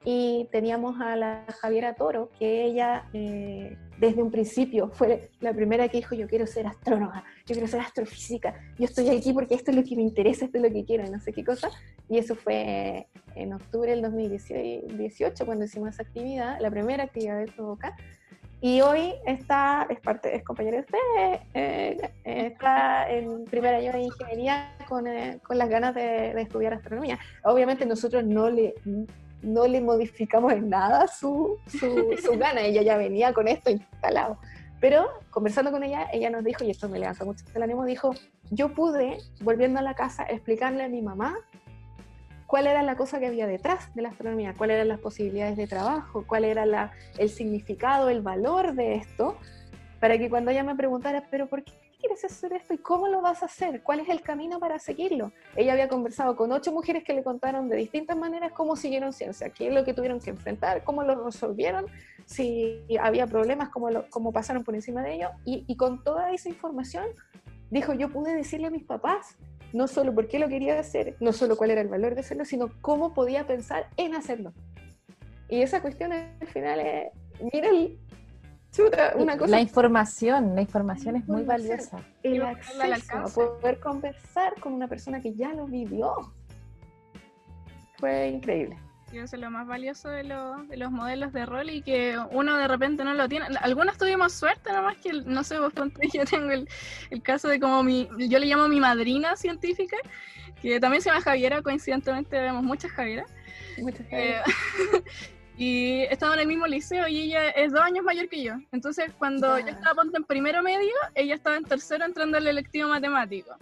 [0.06, 5.88] y teníamos a la Javiera Toro, que ella eh, desde un principio fue la primera
[5.88, 9.72] que dijo, yo quiero ser astrónoma, yo quiero ser astrofísica, yo estoy aquí porque esto
[9.72, 11.70] es lo que me interesa, esto es lo que quiero, no sé qué cosa.
[12.08, 17.52] Y eso fue en octubre del 2018 cuando hicimos esa actividad, la primera actividad de
[17.52, 17.96] Provoca.
[18.62, 20.98] Y hoy está, es, parte, es compañera de usted,
[21.54, 25.06] eh, eh, está en primer año de ingeniería con,
[25.44, 27.20] con las ganas de, de estudiar astronomía.
[27.44, 28.76] Obviamente nosotros no le
[29.46, 34.40] no le modificamos en nada su, su, gana, ella ya venía con esto instalado.
[34.82, 38.14] Pero conversando con ella, ella nos dijo, y esto me levanta mucho el ánimo, dijo,
[38.52, 41.38] yo pude, volviendo a la casa, explicarle a mi mamá
[42.48, 45.68] cuál era la cosa que había detrás de la astronomía, cuáles eran las posibilidades de
[45.68, 49.38] trabajo, cuál era la, el significado, el valor de esto,
[50.00, 51.74] para que cuando ella me preguntara, pero ¿por qué
[52.06, 53.82] quieres hacer esto y cómo lo vas a hacer?
[53.82, 55.32] ¿Cuál es el camino para seguirlo?
[55.56, 59.50] Ella había conversado con ocho mujeres que le contaron de distintas maneras cómo siguieron ciencia,
[59.50, 61.88] qué es lo que tuvieron que enfrentar, cómo lo resolvieron,
[62.26, 65.30] si había problemas, cómo, lo, cómo pasaron por encima de ello.
[65.46, 67.06] Y, y con toda esa información,
[67.72, 69.38] dijo, yo pude decirle a mis papás
[69.74, 72.46] no solo por qué lo quería hacer, no solo cuál era el valor de hacerlo,
[72.46, 74.54] sino cómo podía pensar en hacerlo.
[75.50, 77.12] Y esa cuestión al final es,
[77.54, 77.98] mira el,
[79.48, 82.00] la información, la información es muy valiosa.
[82.24, 86.34] El acceso a poder conversar con una persona que ya lo vivió
[87.98, 88.78] fue increíble.
[89.14, 92.68] Eso es lo más valioso de, de, los modelos de rol y que uno de
[92.68, 93.46] repente no lo tiene.
[93.62, 95.74] Algunos tuvimos suerte, nomás que no sé, vos
[96.14, 96.68] yo tengo el,
[97.12, 99.96] el, caso de como mi, yo le llamo mi madrina científica,
[100.62, 103.32] que también se llama Javiera, coincidentemente vemos muchas Javieras.
[103.78, 104.48] Muchas Javieras.
[104.48, 105.04] Eh,
[105.58, 108.54] Y estaba en el mismo liceo y ella es dos años mayor que yo.
[108.72, 113.56] Entonces, cuando yo estaba en primero medio, ella estaba en tercero entrando al electivo matemático.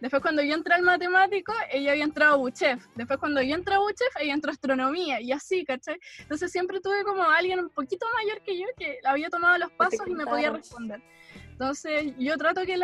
[0.00, 2.86] Después, cuando yo entré al matemático, ella había entrado a Buchef.
[2.94, 5.98] Después, cuando yo entré a Buchef, ella entró a astronomía y así, ¿cachai?
[6.20, 10.06] Entonces, siempre tuve como alguien un poquito mayor que yo que había tomado los pasos
[10.06, 11.02] y me podía responder.
[11.50, 12.80] Entonces, yo trato que,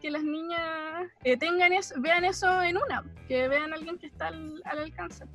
[0.00, 4.06] que las niñas eh, tengan eso, vean eso en una, que vean a alguien que
[4.06, 5.26] está al, al alcance.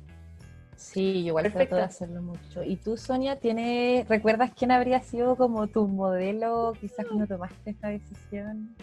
[0.80, 2.64] Sí, igual trato de hacerlo mucho.
[2.64, 7.88] ¿Y tú, Sonia, tienes, recuerdas quién habría sido como tu modelo quizás cuando tomaste esta
[7.88, 8.74] decisión?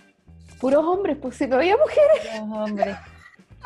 [0.62, 2.40] Puros hombres, pues si no había mujeres.
[2.40, 2.96] Puros hombres.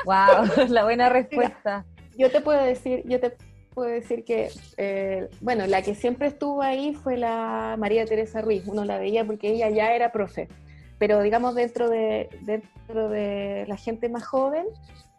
[0.05, 1.85] wow, la buena respuesta.
[2.17, 3.35] yo te puedo decir, yo te
[3.75, 8.63] puedo decir que, eh, bueno, la que siempre estuvo ahí fue la María Teresa Ruiz.
[8.65, 10.47] Uno la veía porque ella ya era profe.
[10.97, 14.67] Pero digamos, dentro de, dentro de la gente más joven,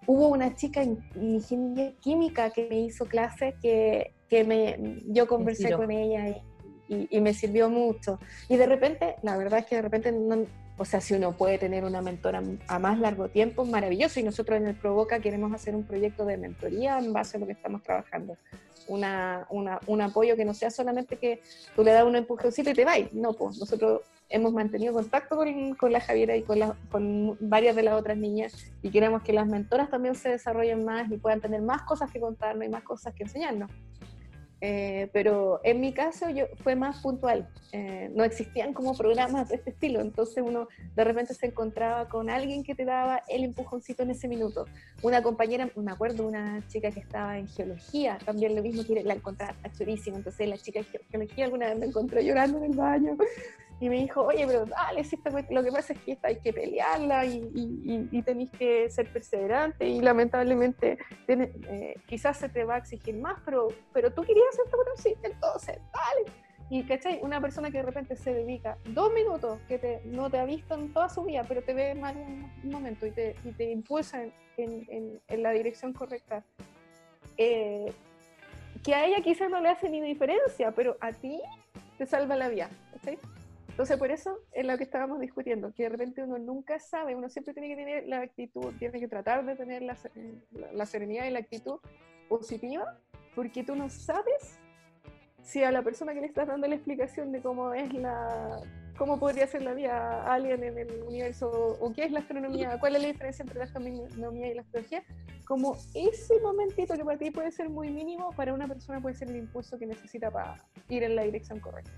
[0.07, 5.73] hubo una chica en ingeniería química que me hizo clase que, que me, yo conversé
[5.73, 6.43] con ella
[6.89, 8.19] y, y, me sirvió mucho.
[8.49, 10.47] Y de repente, la verdad es que de repente, no,
[10.79, 14.21] o sea, si uno puede tener una mentora a más largo tiempo, maravilloso.
[14.21, 17.47] Y nosotros en el Provoca queremos hacer un proyecto de mentoría en base a lo
[17.47, 18.37] que estamos trabajando.
[18.89, 21.41] Una, una, un apoyo que no sea solamente que
[21.77, 23.13] tú le das un empujoncito y te vas.
[23.13, 24.01] No, pues nosotros
[24.33, 28.17] hemos mantenido contacto con, con la Javiera y con, la, con varias de las otras
[28.17, 32.11] niñas y queremos que las mentoras también se desarrollen más y puedan tener más cosas
[32.11, 33.71] que contarnos y más cosas que enseñarnos.
[34.65, 39.57] Eh, pero en mi caso yo fue más puntual, eh, no existían como programas de
[39.57, 44.05] este estilo, entonces uno de repente se encontraba con alguien que te daba el empujoncito
[44.05, 44.67] en ese minuto.
[45.03, 49.57] Una compañera, me acuerdo, una chica que estaba en geología, también lo mismo, la encontraba
[49.77, 53.17] chorísima, entonces la chica de geología alguna vez me encontró llorando en el baño
[53.83, 55.19] y me dijo, oye, pero dale, si
[55.51, 59.13] lo que pasa es que esta hay que pelearla y, y, y tenéis que ser
[59.13, 64.47] perseverante y lamentablemente eh, quizás se te va a exigir más, pero, pero tú querías
[64.51, 66.31] hacer esto, sí, entonces, dale.
[66.71, 67.19] Y, ¿cachai?
[67.23, 70.93] Una persona que de repente se dedica dos minutos, que no te ha visto en
[70.93, 74.23] toda su vida, pero te ve mal en un momento y te, y te impulsa
[74.23, 76.45] en, en, en, la dirección correcta.
[77.37, 77.93] Eh,
[78.85, 81.43] que a ella quizás no le hace ni diferencia, pero a ti
[81.99, 82.71] te salva la vida.
[82.93, 83.19] ¿cachai?
[83.73, 87.31] Entonces, por eso es lo que estábamos discutiendo, que de repente uno nunca sabe, uno
[87.31, 91.39] siempre tiene que tener la actitud, tiene que tratar de tener la, serenidad y la
[91.39, 91.81] actitud
[92.29, 92.99] positiva,
[93.35, 94.59] porque tú no sabes
[95.43, 98.61] si a la persona que le estás dando la explicación de cómo es la
[98.99, 101.49] cómo podría ser la vida a alguien en el universo
[101.81, 105.03] o qué es la astronomía, cuál es la diferencia entre la astronomía y la astrología,
[105.47, 109.31] como ese momentito que para ti puede ser muy mínimo, para una persona puede ser
[109.31, 110.59] el impulso que necesita para
[110.91, 111.91] ir en la dirección correcta.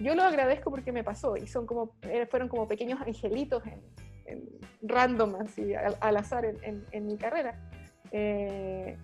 [0.00, 3.80] Yo lo agradezco porque me pasó y son como, eh, fueron como pequeños angelitos en,
[4.82, 7.58] random, así, al, azar en, en, mi carrera.
[8.12, 8.96] Eh,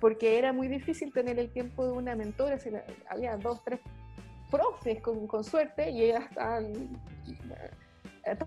[0.00, 2.58] porque era muy difícil tener el tiempo de una mentora,
[3.08, 3.80] había dos, tres
[4.50, 6.72] profes con, con suerte y ellas estaban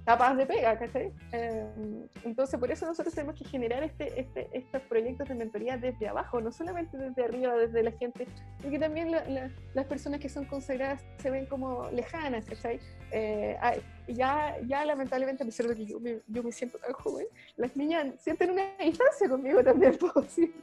[0.05, 1.11] tapas de pega, ¿cachai?
[1.31, 6.07] Em, entonces, por eso nosotros tenemos que generar este, este, estos proyectos de mentoría desde
[6.07, 8.27] abajo, no solamente desde arriba, desde la gente,
[8.61, 12.79] porque también las personas que son consagradas se ven como lejanas, ¿cachai?
[13.11, 13.57] Eh,
[14.07, 17.25] ya, ya lamentablemente, a pesar de que yo me, yo me siento tan joven,
[17.57, 19.97] las niñas sienten una distancia conmigo también,
[20.29, 20.53] ¿sí?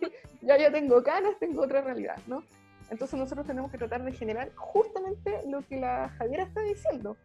[0.43, 2.43] ya ya tengo canas, tengo otra realidad, ¿no?
[2.91, 7.17] Entonces nosotros tenemos que tratar de generar justamente lo que la Javiera está diciendo,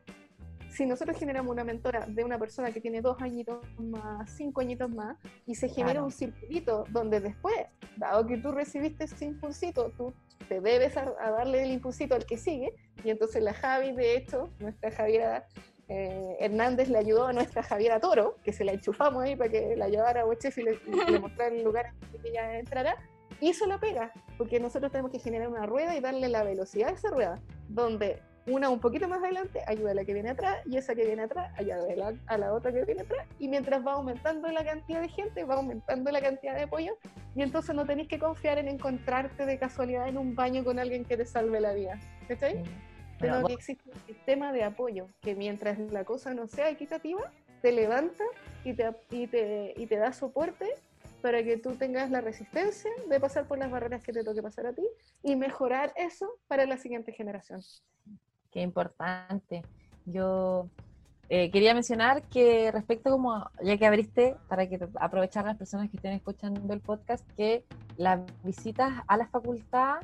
[0.76, 4.90] si nosotros generamos una mentora de una persona que tiene dos añitos más, cinco añitos
[4.90, 7.56] más, y se genera un circulito donde después,
[7.96, 10.14] dado que tú recibiste ese impulsito, tú
[10.50, 14.50] te debes a, darle el impulsito al que sigue, y entonces la Javi, de hecho,
[14.60, 15.48] nuestra Javiera
[15.88, 19.78] eh, Hernández le ayudó a nuestra Javiera Toro, que se la enchufamos ahí para que
[19.78, 22.98] la llevara a Bochef y le, le mostrara el lugar en que ella entrara,
[23.40, 26.94] hizo la pega, porque nosotros tenemos que generar una rueda y darle la velocidad a
[26.94, 30.78] esa rueda, donde una un poquito más adelante ayuda a la que viene atrás y
[30.78, 34.48] esa que viene atrás ayuda a la, otra que viene atrás y mientras va aumentando
[34.50, 36.98] la cantidad de gente va aumentando la cantidad de apoyo
[37.36, 41.06] y entonces no tenéis que confiar en encontrarte de casualidad en un baño con alguien
[41.06, 42.64] que te salve la vida ¿cachai?
[43.20, 47.32] Pero que existe un sistema de apoyo que mientras la cosa no sea equitativa
[47.62, 48.24] te levanta
[48.64, 50.68] y te, y te, y te da soporte
[51.22, 54.68] para que tú tengas la resistencia de pasar por las barreras que te toque pasar
[54.68, 54.88] a ti
[55.24, 57.62] y mejorar eso para la siguiente generación.
[58.56, 59.64] Qué importante.
[60.06, 60.70] Yo
[61.28, 65.98] eh, quería mencionar que respecto como, ya que abriste, para que aprovechar las personas que
[65.98, 67.66] estén escuchando el podcast, que
[67.98, 69.98] las visitas a la facultad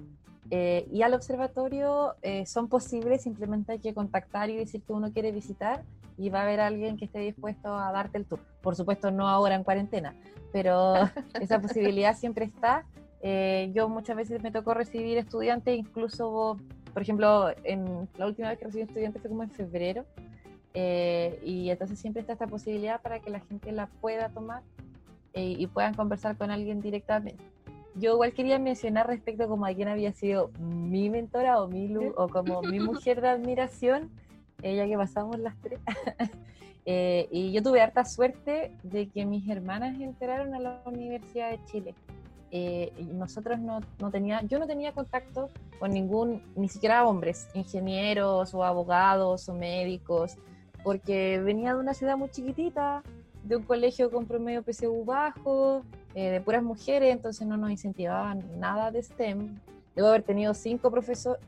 [0.50, 5.14] eh, y al observatorio eh, son posibles, simplemente hay que contactar y decir que uno
[5.14, 5.86] quiere visitar
[6.18, 8.42] y va a haber alguien que esté dispuesto a darte el tour.
[8.62, 10.14] Por supuesto, no ahora en cuarentena,
[10.52, 10.96] pero
[11.40, 12.84] esa posibilidad siempre está.
[13.74, 16.58] yo muchas veces me tocó recibir estudiantes, incluso
[16.94, 20.06] por ejemplo, en la última vez que recibí un estudiante fue como en febrero,
[20.74, 24.64] eh, y entonces siempre está esta posibilidad para que la gente la pueda tomar
[25.34, 27.44] eh, y puedan conversar con alguien directamente.
[27.96, 32.30] Yo igual quería mencionar respecto como a quién había sido mi mentora o, mi, o
[32.30, 34.10] como mi mujer de admiración,
[34.62, 35.80] ella que pasamos las tres.
[36.84, 41.64] Eh, y yo tuve harta suerte de que mis hermanas entraron a la Universidad de
[41.66, 41.94] Chile.
[42.54, 48.54] Eh, nosotros no, no, tenía, yo no tenía contacto con ningún, ni siquiera hombres, ingenieros
[48.54, 50.38] o abogados o médicos,
[50.84, 53.04] porque venía de una ciudad muy chiquitita,
[53.44, 55.84] de un colegio con promedio PSU bajo,
[56.14, 59.58] eh, de puras mujeres, entonces no nos incentivaban nada de STEM.
[59.96, 61.42] Debo haber tenido cinco profesores,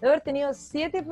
[0.00, 1.04] debo haber tenido siete,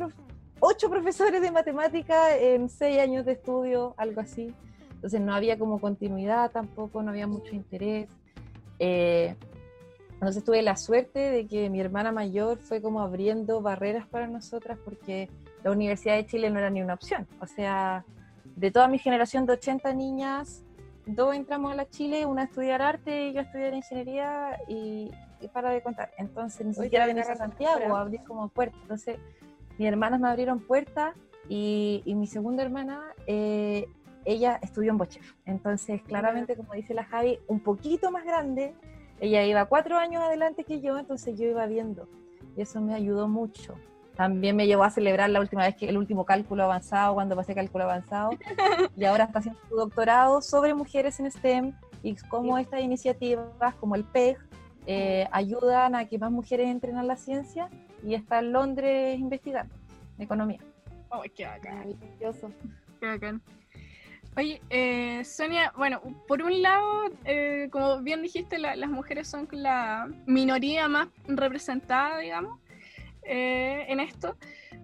[0.60, 4.54] ocho profesores de matemática en seis años de estudio, algo así.
[4.92, 8.08] Entonces no había como continuidad tampoco, no había mucho interés.
[8.78, 9.36] Eh,
[10.14, 14.78] entonces tuve la suerte de que mi hermana mayor fue como abriendo barreras para nosotras
[14.84, 15.28] porque
[15.62, 17.26] la Universidad de Chile no era ni una opción.
[17.40, 18.04] O sea,
[18.56, 20.64] de toda mi generación de 80 niñas,
[21.04, 25.10] dos entramos a la Chile, una a estudiar arte y yo a estudiar ingeniería y,
[25.52, 26.10] para de contar.
[26.16, 28.80] Entonces ni siquiera venir a Santiago, a abrir como puertas.
[28.82, 29.18] Entonces
[29.76, 31.14] mis hermanas me abrieron puertas
[31.48, 33.86] y, mi segunda hermana eh,
[34.26, 35.34] ella estudió en Bochef.
[35.46, 38.74] Entonces, claramente, como dice la Javi, un poquito más grande.
[39.20, 42.08] Ella iba cuatro años adelante que yo, entonces yo iba viendo.
[42.56, 43.74] Y eso me ayudó mucho.
[44.16, 47.54] También me llevó a celebrar la última vez que el último cálculo avanzado, cuando pasé
[47.54, 48.30] cálculo avanzado.
[48.96, 51.72] Y ahora está haciendo su doctorado sobre mujeres en STEM
[52.02, 54.38] y cómo estas iniciativas, como el PEG,
[54.86, 57.70] eh, ayudan a que más mujeres entren a la ciencia.
[58.02, 59.74] Y está en Londres investigando
[60.18, 60.60] economía.
[61.10, 61.94] ¡Oh, qué bacán!
[63.00, 63.42] Qué bacán.
[64.36, 70.10] Oye, eh, Sonia, bueno, por un lado, eh, como bien dijiste, las mujeres son la
[70.26, 72.60] minoría más representada, digamos,
[73.22, 74.36] eh, en esto,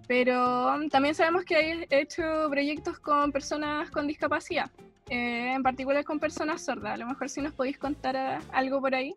[0.07, 4.71] pero también sabemos que hay hecho proyectos con personas con discapacidad,
[5.07, 6.95] en particular con personas sordas.
[6.95, 9.15] A lo mejor si nos podéis contar algo por ahí.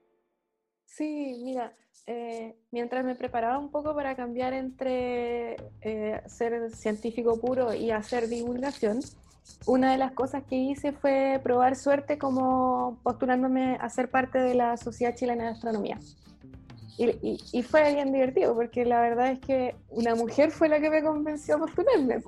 [0.84, 1.74] Sí, mira,
[2.07, 8.28] eh, mientras me preparaba un poco para cambiar entre eh, ser científico puro y hacer
[8.28, 9.01] divulgación,
[9.66, 14.55] una de las cosas que hice fue probar suerte como postulándome a ser parte de
[14.55, 15.99] la Sociedad Chilena de Astronomía.
[16.99, 20.88] Y, y, fue bien divertido, porque la verdad es que una mujer fue la que
[20.88, 22.22] me convenció a postularme,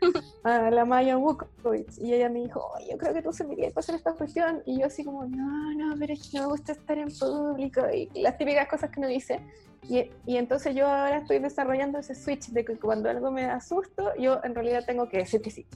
[0.44, 1.98] a la Maya Wukovich.
[1.98, 4.62] Y ella me dijo, oh, yo creo que tú servirías para hacer esta cuestión.
[4.64, 7.82] Y yo así como, no, no, pero es que no me gusta estar en público.
[7.92, 9.40] Y las típicas cosas que uno dice.
[9.88, 13.60] Y, y, entonces yo ahora estoy desarrollando ese switch de que cuando algo me da
[13.60, 15.66] susto, yo en realidad tengo que decir que sí.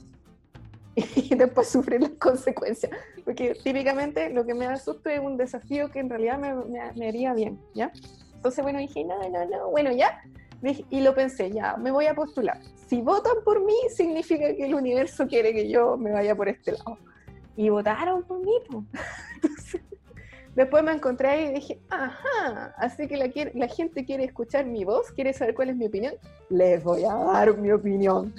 [1.15, 2.91] Y después sufrir las consecuencias.
[3.23, 6.91] Porque típicamente lo que me da susto es un desafío que en realidad me, me,
[6.93, 7.91] me haría bien, ¿ya?
[8.35, 10.21] Entonces, bueno, dije, no, no, no, bueno, ya.
[10.89, 12.59] Y lo pensé, ya, me voy a postular.
[12.87, 16.71] Si votan por mí, significa que el universo quiere que yo me vaya por este
[16.71, 16.97] lado.
[17.55, 18.53] Y votaron por mí.
[20.55, 24.83] después me encontré ahí y dije, ajá, así que la, la gente quiere escuchar mi
[24.83, 26.15] voz, quiere saber cuál es mi opinión,
[26.49, 28.33] les voy a dar mi opinión.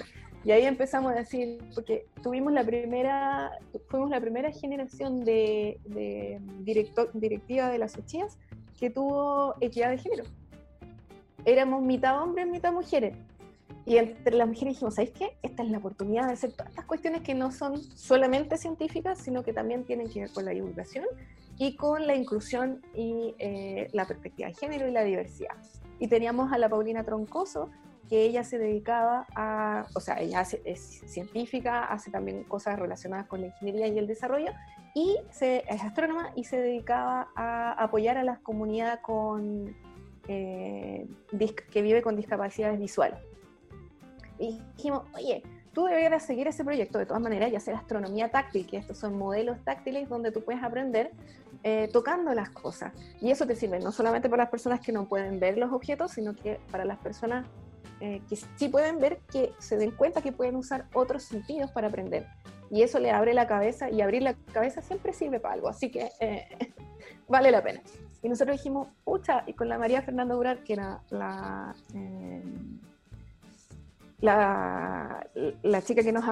[0.45, 3.51] Y ahí empezamos a decir, porque tuvimos la primera,
[3.89, 8.37] fuimos la primera generación de, de director, directiva de las ochillas
[8.79, 10.23] que tuvo equidad de género.
[11.43, 13.15] Éramos mitad hombres, mitad mujeres.
[13.85, 15.37] Y entre las mujeres dijimos, ¿sabéis qué?
[15.41, 19.43] Esta es la oportunidad de hacer todas estas cuestiones que no son solamente científicas, sino
[19.43, 21.05] que también tienen que ver con la divulgación
[21.57, 25.55] y con la inclusión y eh, la perspectiva de género y la diversidad.
[25.99, 27.69] Y teníamos a la Paulina Troncoso,
[28.09, 33.41] que ella se dedicaba a, o sea, ella es científica, hace también cosas relacionadas con
[33.41, 34.51] la ingeniería y el desarrollo,
[34.95, 39.75] y se, es astrónoma y se dedicaba a apoyar a la comunidad con,
[40.27, 41.07] eh,
[41.71, 43.19] que vive con discapacidades visuales.
[44.39, 45.43] Y dijimos, oye,
[45.73, 49.17] tú deberías seguir ese proyecto de todas maneras y hacer astronomía táctil, que estos son
[49.17, 51.11] modelos táctiles donde tú puedes aprender
[51.63, 52.93] eh, tocando las cosas.
[53.21, 56.11] Y eso te sirve no solamente para las personas que no pueden ver los objetos,
[56.11, 57.45] sino que para las personas
[58.01, 61.87] eh, que sí pueden ver, que se den cuenta que pueden usar otros sentidos para
[61.87, 62.27] aprender.
[62.71, 65.69] Y eso le abre la cabeza y abrir la cabeza siempre sirve para algo.
[65.69, 66.47] Así que eh,
[67.27, 67.81] vale la pena.
[68.21, 72.43] Y nosotros dijimos, pucha, y con la María Fernanda Durar, que era la, eh,
[74.21, 75.25] la,
[75.63, 76.25] la, chica que nos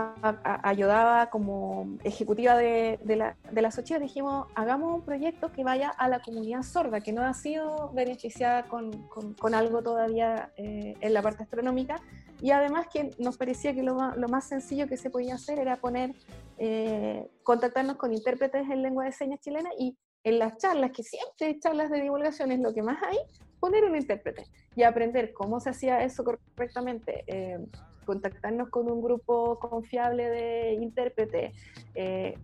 [0.44, 5.90] ayudaba como ejecutiva de, de, la, de las ocho, dijimos, hagamos un proyecto que vaya
[5.90, 11.14] a la comunidad sorda, que no ha sido beneficiada con, con, algo todavía eh, en
[11.14, 12.02] la parte astronómica.
[12.42, 15.78] Y además que nos parecía que lo, lo más sencillo que se podía hacer era
[15.78, 16.14] poner,
[16.58, 19.98] eh, contactarnos con intérpretes en lengua de señas chilena y
[20.28, 23.18] en las charlas, que siempre charlas de divulgación es lo que más hay,
[23.60, 27.60] poner un intérprete y aprender cómo se hacía eso correctamente, eh,
[28.06, 31.54] contactarnos con un grupo confiable de intérpretes,
[31.96, 32.38] eh,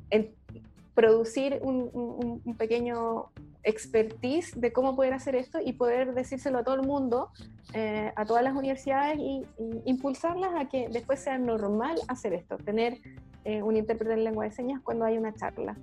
[0.93, 3.31] producir un, pequeño
[3.63, 7.31] expertise de cómo poder hacer esto y poder decírselo a todo el mundo,
[7.73, 9.45] eh, a todas las universidades y,
[9.85, 12.97] impulsarlas a que después sea normal hacer esto, tener
[13.45, 15.75] un intérprete en lengua de señas cuando hay una charla.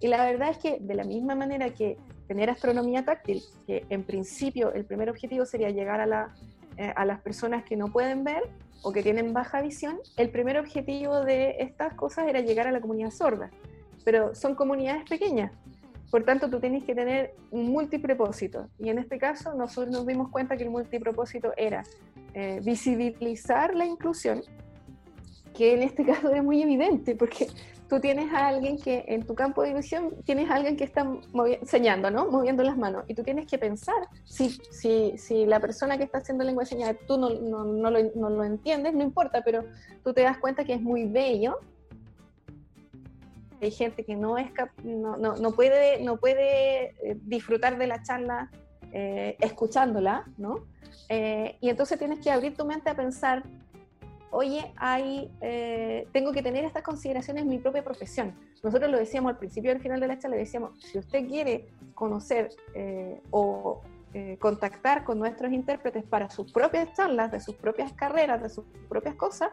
[0.00, 1.96] Y la verdad es que de la misma manera que
[2.28, 6.34] tener astronomía táctil, que en principio el primer objetivo sería llegar a, la,
[6.76, 8.42] eh, a las personas que no pueden ver
[8.82, 12.80] o que tienen baja visión, el primer objetivo de estas cosas era llegar a la
[12.80, 13.50] comunidad sorda.
[14.04, 15.50] Pero son comunidades pequeñas,
[16.10, 18.68] por tanto tú tienes que tener un multipropósito.
[18.78, 21.82] Y en este caso nosotros nos dimos cuenta que el multipropósito era
[22.34, 24.42] eh, visibilizar la inclusión,
[25.54, 27.48] que en este caso es muy evidente, porque
[27.88, 31.06] tú tienes a alguien que en tu campo de visión tienes alguien que está
[31.60, 32.30] enseñando, ¿no?
[32.30, 33.04] Moviendo las manos.
[33.06, 36.70] Y tú tienes que pensar, si, si, si la persona que está haciendo lengua de
[36.70, 37.90] señas, tú no, no, no,
[38.30, 39.64] lo, entiendes, no importa, pero
[40.02, 41.58] tú te das cuenta que es muy bello.
[43.60, 44.50] Hay gente que no, es
[44.84, 48.50] no, puede, no puede eh, disfrutar de la charla
[48.92, 50.66] eh, escuchándola, ¿no?
[51.08, 53.44] Eh, y entonces tienes que abrir tu mente a pensar
[54.30, 58.34] oye, hay, eh, tengo que tener estas consideraciones en mi propia profesión.
[58.62, 61.26] Nosotros lo decíamos al principio y al final de la charla, le decíamos, si usted
[61.26, 63.80] quiere conocer eh, o
[64.14, 68.64] eh, contactar con nuestros intérpretes para sus propias charlas, de sus propias carreras, de sus
[68.88, 69.50] propias cosas,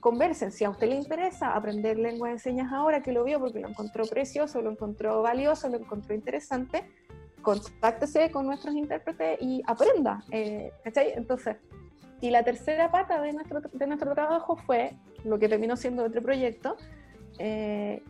[0.00, 0.52] conversen.
[0.52, 3.68] Si a usted le interesa aprender lengua de señas ahora, que lo vio porque lo
[3.68, 6.88] encontró precioso, lo encontró valioso, lo encontró interesante,
[7.42, 10.22] contáctese con nuestros intérpretes y aprenda.
[10.84, 11.12] ¿cachai?
[11.14, 11.56] Entonces,
[12.20, 14.94] y la tercera pata de nuestro, de nuestro trabajo fue,
[15.24, 16.76] lo que terminó siendo otro proyecto,
[17.38, 18.02] eh,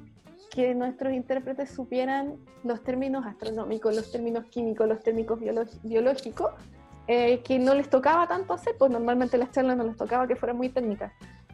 [0.51, 5.39] que nuestros intérpretes supieran los términos astronómicos, los términos químicos, los términos
[5.83, 6.53] biológicos,
[7.09, 10.37] eh, que no les tocaba tanto hacer, pues normalmente las charlas no les tocaba que
[10.37, 11.13] fueran muy técnicas.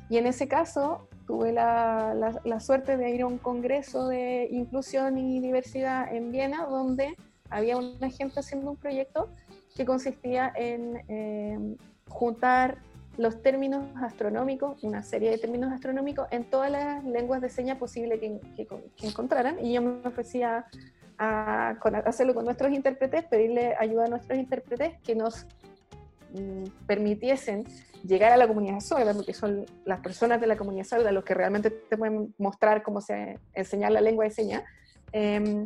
[0.09, 4.49] Y en ese caso tuve la, la, la suerte de ir a un congreso de
[4.51, 7.17] inclusión y diversidad en Viena, donde
[7.51, 9.29] había una gente haciendo un proyecto
[9.77, 11.77] que consistía en eh,
[12.13, 12.79] juntar
[13.19, 18.21] los términos astronómicos, una serie de términos astronómicos en todas las lenguas de señas posibles
[18.21, 19.59] que, que, encontraran.
[19.65, 20.67] Y yo me ofrecía
[21.19, 21.71] a,
[22.07, 25.47] hacerlo con nuestros intérpretes, pedirle ayuda a nuestros intérpretes que nos
[26.33, 27.65] mm, permitiesen
[28.07, 31.35] llegar a la comunidad sorda, porque son las personas de la comunidad sorda los que
[31.35, 34.65] realmente te pueden mostrar cómo se enseñar la lengua de señas,
[35.13, 35.65] em,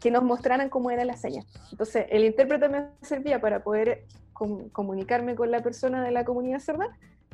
[0.00, 1.42] que nos mostraran cómo era la seña.
[1.70, 4.04] Entonces, el intérprete me servía para poder
[4.72, 6.88] comunicarme con la persona de la comunidad sorda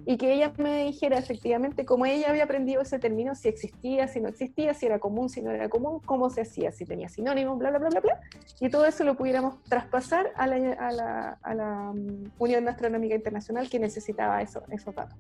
[0.05, 4.21] y que ella me dijera efectivamente cómo ella había aprendido ese término, si existía, si
[4.21, 7.59] no existía, si era común, si no era común, cómo se hacía, si tenía sinónimos,
[7.59, 8.21] bla, bla, bla, bla, bla,
[8.61, 13.15] y todo eso lo pudiéramos traspasar a la, a la, a la um, Unión Astronómica
[13.15, 15.19] Internacional que necesitaba eso, esos datos.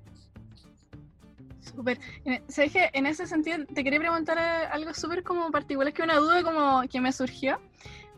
[1.60, 1.98] Súper.
[2.46, 6.42] ¿Sabes que En ese sentido te quería preguntar algo súper como particular, que una duda
[6.42, 7.58] como que me surgió.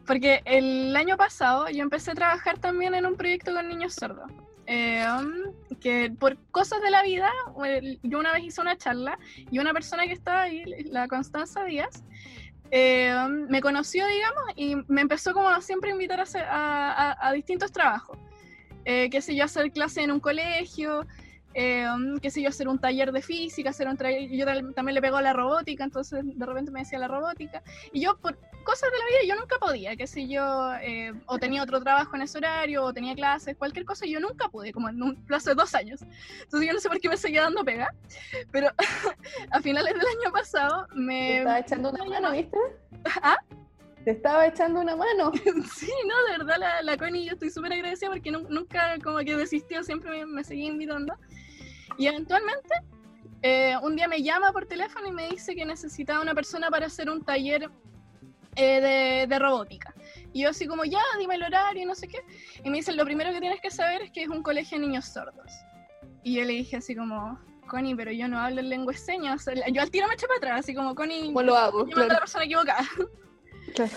[0.08, 4.30] Porque el año pasado yo empecé a trabajar también en un proyecto con niños sordos.
[4.66, 5.04] Eh,
[5.80, 7.30] que por cosas de la vida,
[8.02, 9.18] yo una vez hice una charla
[9.50, 12.02] y una persona que estaba ahí, la Constanza Díaz,
[12.70, 13.14] eh,
[13.48, 18.18] me conoció, digamos, y me empezó como siempre a invitar a, a, distintos trabajos.
[18.86, 21.06] Eh, qué sé yo, hacer clase en un colegio,
[21.60, 21.88] eh,
[22.22, 23.98] qué sé yo, hacer un taller de física, hacer un
[24.30, 28.00] yo también le pego a la robótica, entonces de repente me decía la robótica, y
[28.00, 31.64] yo por cosas de la vida yo nunca podía, qué sé yo, eh, o tenía
[31.64, 35.02] otro trabajo en ese horario, o tenía clases, cualquier cosa, yo nunca pude, como en
[35.02, 36.00] un plazo de dos años.
[36.42, 37.92] Entonces yo no sé por qué me seguía dando pega,
[38.52, 38.68] pero
[39.50, 41.18] a finales del año pasado me...
[41.18, 42.58] Te estaba echando una mano, ¿viste?
[43.22, 43.38] ¿Ah?
[44.04, 45.32] Te estaba echando una mano.
[45.74, 49.36] sí, no, de verdad la, la Connie yo estoy súper agradecida porque nunca como que
[49.36, 51.14] desistió, siempre me, me seguía invitando.
[51.98, 52.74] Y eventualmente,
[53.42, 56.86] eh, un día me llama por teléfono y me dice que necesitaba una persona para
[56.86, 57.68] hacer un taller
[58.56, 59.94] eh, de, robótica.
[60.32, 62.18] Y yo así como, ya, dime el horario y no sé qué.
[62.64, 64.86] Y me dice, lo primero que tienes que saber es que es un colegio de
[64.86, 65.52] niños sordos.
[66.22, 67.38] Y yo le dije así como,
[67.68, 69.46] Connie, pero yo no hablo en lengua de señas.
[69.72, 71.86] Yo al tiro me eché para atrás, así como, Connie, ¿cómo lo hago?
[71.86, 72.10] Yo claro.
[72.10, 72.86] a la persona equivocada.
[73.74, 73.92] Claro.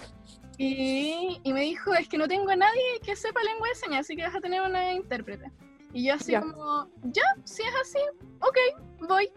[0.58, 4.02] Y, y, me dijo, es que no tengo a nadie que sepa lengua de señas,
[4.02, 5.50] así que vas a tener una intérprete.
[5.94, 8.00] Y yo así como, ya, si es así,
[8.40, 8.58] ok,
[9.08, 9.32] voy.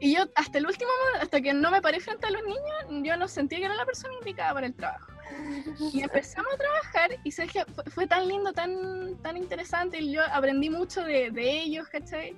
[0.00, 3.04] Y yo hasta el último momento, hasta que no me paré frente a los niños,
[3.04, 5.12] yo no sentía que era la persona indicada para el trabajo.
[5.92, 10.22] Y empezamos a trabajar y sé que fue, tan lindo, tan, tan interesante, y yo
[10.32, 12.36] aprendí mucho de, de ellos, ¿cachai?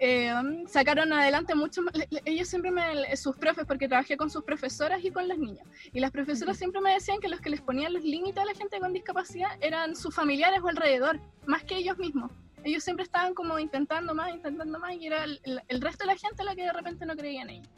[0.00, 0.32] Eh,
[0.68, 1.82] sacaron adelante mucho
[2.24, 5.98] ellos siempre me sus profes porque trabajé con sus profesoras y con los niños y
[5.98, 8.78] las profesoras siempre me decían que los que les ponían los límites a la gente
[8.78, 12.30] con discapacidad eran sus familiares o alrededor más que ellos mismos
[12.64, 16.44] ellos siempre estaban como intentando más, intentando más, y era el, resto de la gente
[16.44, 17.68] la que de repente no creía en ellos.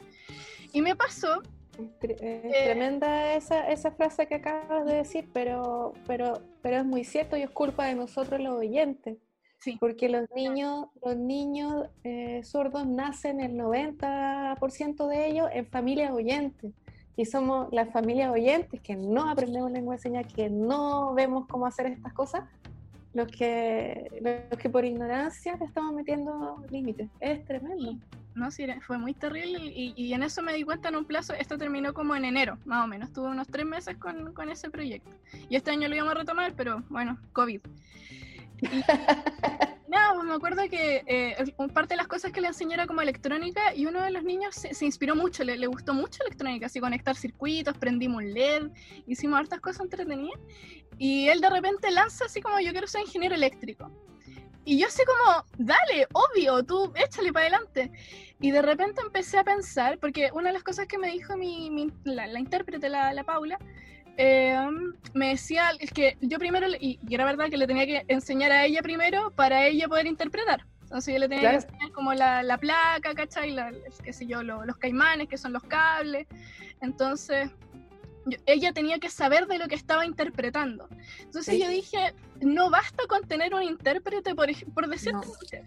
[0.73, 1.41] Y me pasó...
[2.11, 7.37] Es tremenda esa, esa frase que acabas de decir, pero, pero, pero es muy cierto
[7.37, 9.17] y es culpa de nosotros los oyentes.
[9.59, 9.77] Sí.
[9.79, 16.73] Porque los niños, los niños eh, sordos nacen el 90% de ellos en familias oyentes.
[17.15, 21.65] Y somos las familias oyentes que no aprendemos lengua de señas, que no vemos cómo
[21.67, 22.43] hacer estas cosas,
[23.13, 24.07] los que,
[24.49, 27.09] los que por ignorancia le estamos metiendo límites.
[27.19, 27.97] Es tremendo.
[28.33, 31.33] No, sí, fue muy terrible y, y, en eso me di cuenta en un plazo,
[31.33, 34.69] esto terminó como en enero, más o menos, tuve unos tres meses con, con ese
[34.69, 35.11] proyecto.
[35.49, 37.59] Y este año lo íbamos a retomar, pero bueno, COVID.
[38.61, 38.67] Y,
[39.91, 43.01] nada, pues me acuerdo que eh, parte de las cosas que le enseñé era como
[43.01, 46.79] electrónica y uno de los niños se, inspiró mucho, le, le, gustó mucho electrónica, así
[46.79, 48.69] conectar circuitos, prendimos un LED,
[49.05, 50.39] hicimos hartas cosas entretenidas
[50.97, 53.91] y él de repente lanza así como yo quiero ser ingeniero eléctrico.
[54.63, 57.91] Y yo así como, dale, obvio, tú échale para adelante.
[58.39, 61.91] Y de repente empecé a pensar, porque una de las cosas que me dijo mi,
[62.03, 63.57] la, intérprete, la, la Paula,
[64.17, 64.57] eh,
[65.13, 68.65] me decía es que yo primero, y, era verdad que le tenía que enseñar a
[68.65, 70.65] ella primero para ella poder interpretar.
[70.83, 73.51] Entonces yo le tenía que enseñar como la, la placa, ¿cachai?
[73.51, 73.71] La,
[74.03, 76.27] qué sé yo, los caimanes, que son los cables.
[76.81, 77.49] Entonces
[78.45, 80.87] ella tenía que saber de lo que estaba interpretando.
[81.19, 85.63] Entonces yo dije, no basta con tener un intérprete, por, por decirte, no.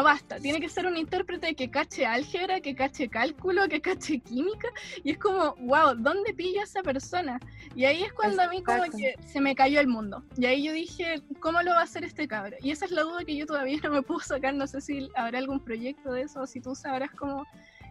[0.00, 4.68] Basta, tiene que ser un intérprete que cache álgebra, que cache cálculo, que cache química,
[5.04, 7.38] y es como, wow, ¿dónde pilla esa persona?
[7.74, 10.62] Y ahí es cuando a mí como que se me cayó el mundo, y ahí
[10.64, 12.56] yo dije, ¿cómo lo va a hacer este cabro?
[12.62, 15.10] Y esa es la duda que yo todavía no me puedo sacar, no sé si
[15.14, 17.44] habrá algún proyecto de eso, o si tú sabrás cómo,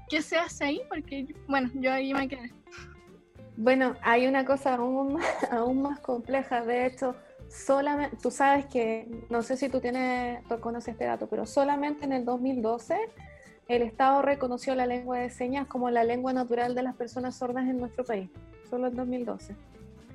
[0.09, 2.51] qué se hace ahí, porque, bueno, yo ahí me quedé.
[3.57, 6.63] Bueno, hay una cosa aún más, aún más compleja.
[6.65, 7.15] De hecho,
[7.51, 12.05] solamente, tú sabes que, no sé si tú tienes, tú conoces este dato, pero solamente
[12.05, 12.97] en el 2012
[13.67, 17.67] el Estado reconoció la lengua de señas como la lengua natural de las personas sordas
[17.67, 18.29] en nuestro país.
[18.69, 19.55] Solo en 2012.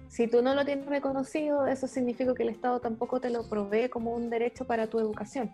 [0.08, 3.88] Si tú no lo tienes reconocido, eso significa que el Estado tampoco te lo provee
[3.88, 5.50] como un derecho para tu educación.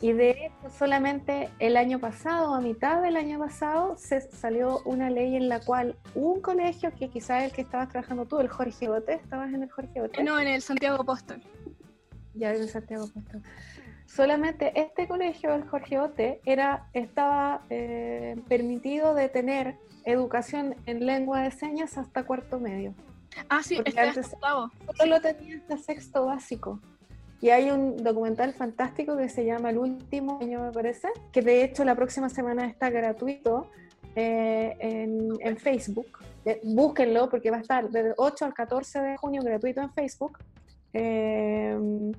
[0.00, 5.10] Y de hecho, solamente el año pasado, a mitad del año pasado, se salió una
[5.10, 8.88] ley en la cual un colegio, que quizás el que estabas trabajando tú, el Jorge
[8.88, 10.22] Bote, ¿estabas en el Jorge Bote?
[10.22, 11.42] No, en el Santiago Apóstol.
[12.34, 13.42] Ya en el Santiago Apóstol.
[14.06, 21.42] Solamente este colegio, el Jorge Bote, era, estaba eh, permitido de tener educación en lengua
[21.42, 22.94] de señas hasta cuarto medio.
[23.48, 24.70] Ah, sí, Porque este antes octavo.
[24.96, 26.80] Solo lo tenía hasta sexto básico.
[27.40, 31.64] Y hay un documental fantástico que se llama El último año, me parece, que de
[31.64, 33.70] hecho la próxima semana está gratuito
[34.14, 36.18] eh, en, Facebook.
[36.44, 40.38] Eh, búsquenlo porque va a estar del 8 al 14 de junio gratuito en Facebook.
[40.92, 42.12] Eh,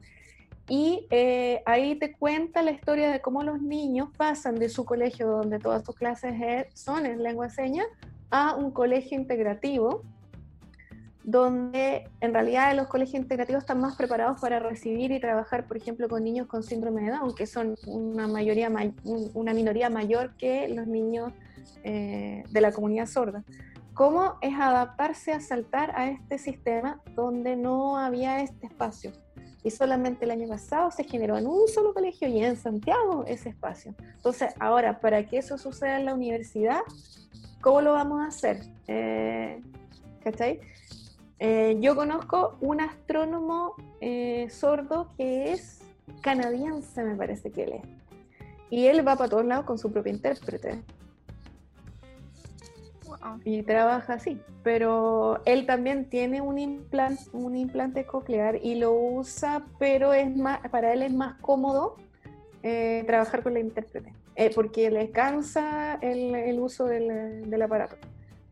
[0.72, 5.28] y eh, ahí te cuenta la historia de cómo los niños pasan de su colegio,
[5.28, 6.34] donde todas sus clases
[6.74, 7.88] son en lengua de señas,
[8.30, 10.04] a un colegio integrativo,
[11.24, 16.10] donde en realidad los colegios integrativos están más preparados para recibir y trabajar, por ejemplo,
[16.10, 18.72] con niños con síndrome de Down, que son una, mayoría,
[19.34, 21.32] una minoría mayor que los niños
[21.84, 23.44] eh, de la comunidad sorda.
[23.94, 29.12] ¿Cómo es adaptarse a saltar a este sistema donde no había este espacio?
[29.64, 33.50] Y solamente el año pasado se generó en un solo colegio y en Santiago ese
[33.50, 33.94] espacio.
[34.16, 36.80] Entonces, ahora, para que eso suceda en la universidad,
[37.62, 38.62] ¿cómo lo vamos a hacer?
[38.88, 39.62] Eh,
[40.24, 40.62] ¿Cachai?
[41.44, 45.82] Eh, yo conozco un astrónomo eh, sordo que es
[46.22, 47.82] canadiense, me parece que él es.
[48.70, 50.84] Y él va para todos lados con su propio intérprete.
[53.08, 53.40] Wow.
[53.44, 54.40] Y trabaja así.
[54.62, 60.60] Pero él también tiene un implante, un implante coclear y lo usa, pero es más,
[60.70, 61.96] para él es más cómodo
[62.62, 64.14] eh, trabajar con la intérprete.
[64.54, 67.96] Porque le cansa el, el uso del, del aparato.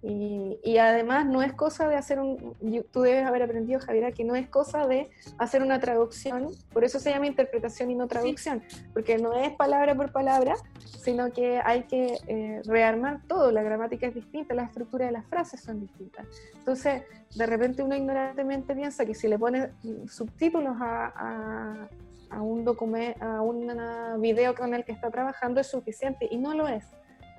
[0.01, 2.55] Y, y, además no es cosa de hacer un,
[2.89, 7.01] tú debes haber aprendido Javiera que no es cosa de hacer una traducción, por eso
[7.01, 8.81] se llama interpretación y no traducción, sí.
[8.93, 14.07] porque no es palabra por palabra, sino que hay que eh, rearmar todo, la gramática
[14.07, 16.25] es distinta, la estructura de las frases son distintas.
[16.57, 17.03] Entonces,
[17.35, 19.71] de repente uno ignorantemente piensa que si le pone
[20.07, 21.89] subtítulos a, a,
[22.29, 26.53] a un documento, a un video con el que está trabajando es suficiente y no
[26.53, 26.85] lo es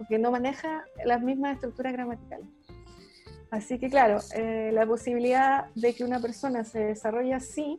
[0.01, 2.47] porque no maneja las mismas estructuras gramaticales.
[3.51, 7.79] Así que claro, eh, la posibilidad de que una persona se desarrolle así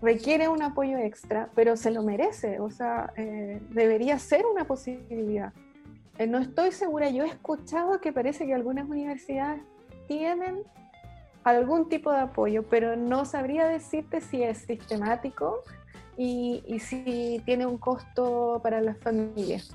[0.00, 5.52] requiere un apoyo extra, pero se lo merece, o sea, eh, debería ser una posibilidad.
[6.18, 9.62] Eh, no estoy segura, yo he escuchado que parece que algunas universidades
[10.08, 10.64] tienen
[11.44, 15.62] algún tipo de apoyo, pero no sabría decirte si es sistemático
[16.16, 19.72] y, y si tiene un costo para las familias.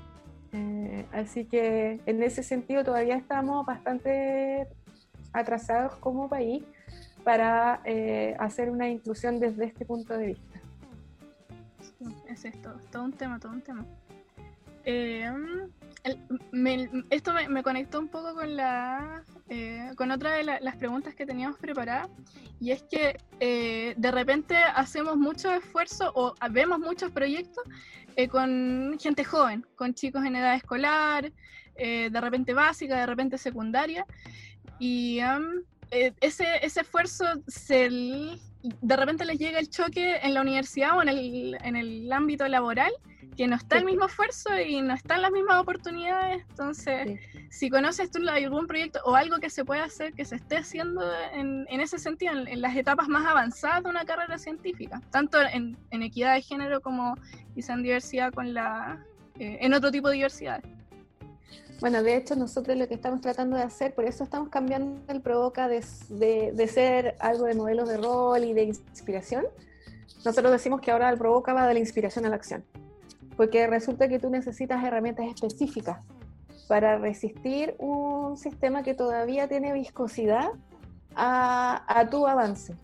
[0.52, 4.66] Eh, así que en ese sentido todavía estamos bastante
[5.32, 6.64] atrasados como país
[7.24, 10.60] para eh, hacer una inclusión desde este punto de vista.
[11.80, 13.84] Sí, es esto, todo un tema, todo un tema.
[14.84, 15.30] Eh,
[16.08, 16.18] el,
[16.52, 20.76] me, esto me, me, conectó un poco con la eh, con otra de la, las
[20.76, 22.10] preguntas que teníamos preparadas
[22.60, 27.64] y es que eh, de repente hacemos mucho esfuerzo o vemos muchos proyectos
[28.16, 31.32] eh, con gente joven, con chicos en edad escolar,
[31.76, 34.04] de repente básica, de repente secundaria
[34.80, 40.98] y um, ese, ese esfuerzo se, de repente les llega el choque en la universidad
[40.98, 42.92] o en el, en el ámbito laboral
[43.38, 46.44] que no está el mismo esfuerzo y no están las mismas oportunidades.
[46.50, 47.38] Entonces, sí.
[47.50, 51.02] si conoces tú algún proyecto o algo que se puede hacer, que se esté haciendo
[51.32, 55.40] en, en ese sentido, en, en, las etapas más avanzadas de una carrera científica, tanto
[55.40, 57.14] en, en equidad de género como
[57.54, 59.04] quizá en diversidad con la,
[59.38, 60.60] eh, en otro tipo de diversidad.
[61.78, 65.20] Bueno, de hecho nosotros lo que estamos tratando de hacer, por eso estamos cambiando el
[65.20, 69.44] Provoca de, de, de ser algo de modelos de rol y de inspiración.
[70.24, 72.64] Nosotros decimos que ahora el Provoca va de la inspiración a la acción
[73.38, 76.00] porque resulta que tú necesitas herramientas específicas
[76.66, 80.48] para resistir un sistema que todavía tiene viscosidad
[81.14, 82.74] a, a, tu avance.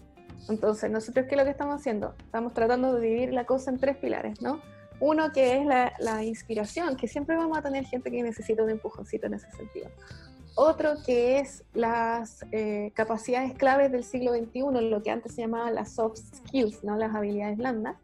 [0.49, 2.15] Entonces, nosotros, ¿qué es lo que estamos haciendo?
[2.21, 4.61] Estamos tratando de dividir la cosa en tres pilares, ¿no?
[5.01, 8.71] Uno que es la, la inspiración, que siempre vamos a tener gente que necesita un
[8.71, 9.91] empujoncito en ese sentido.
[10.55, 15.73] Otro que es las eh, capacidades claves del siglo XXI, lo que antes se llamaba
[15.73, 16.97] las soft skills, ¿no?
[16.97, 17.97] las habilidades blandas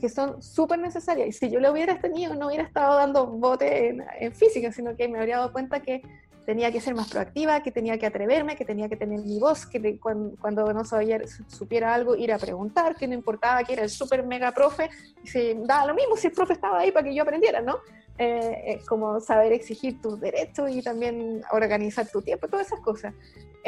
[0.00, 1.28] que son súper necesarias.
[1.28, 4.96] Y si yo lo hubiera tenido, no hubiera estado dando bote en, en, física, sino
[4.96, 6.02] que me habría dado cuenta que
[6.46, 9.66] tenía que ser más proactiva, que tenía que atreverme, que tenía que tener mi voz,
[9.66, 13.82] que cuando, cuando, no sabía, supiera algo, ir a preguntar, que no importaba que era
[13.82, 14.88] el súper mega profe,
[15.24, 17.78] y se daba lo mismo si el profe estaba ahí para que yo aprendiera, ¿no?
[18.18, 23.12] Eh, eh, como saber exigir tus derechos y también organizar tu tiempo, todas esas cosas.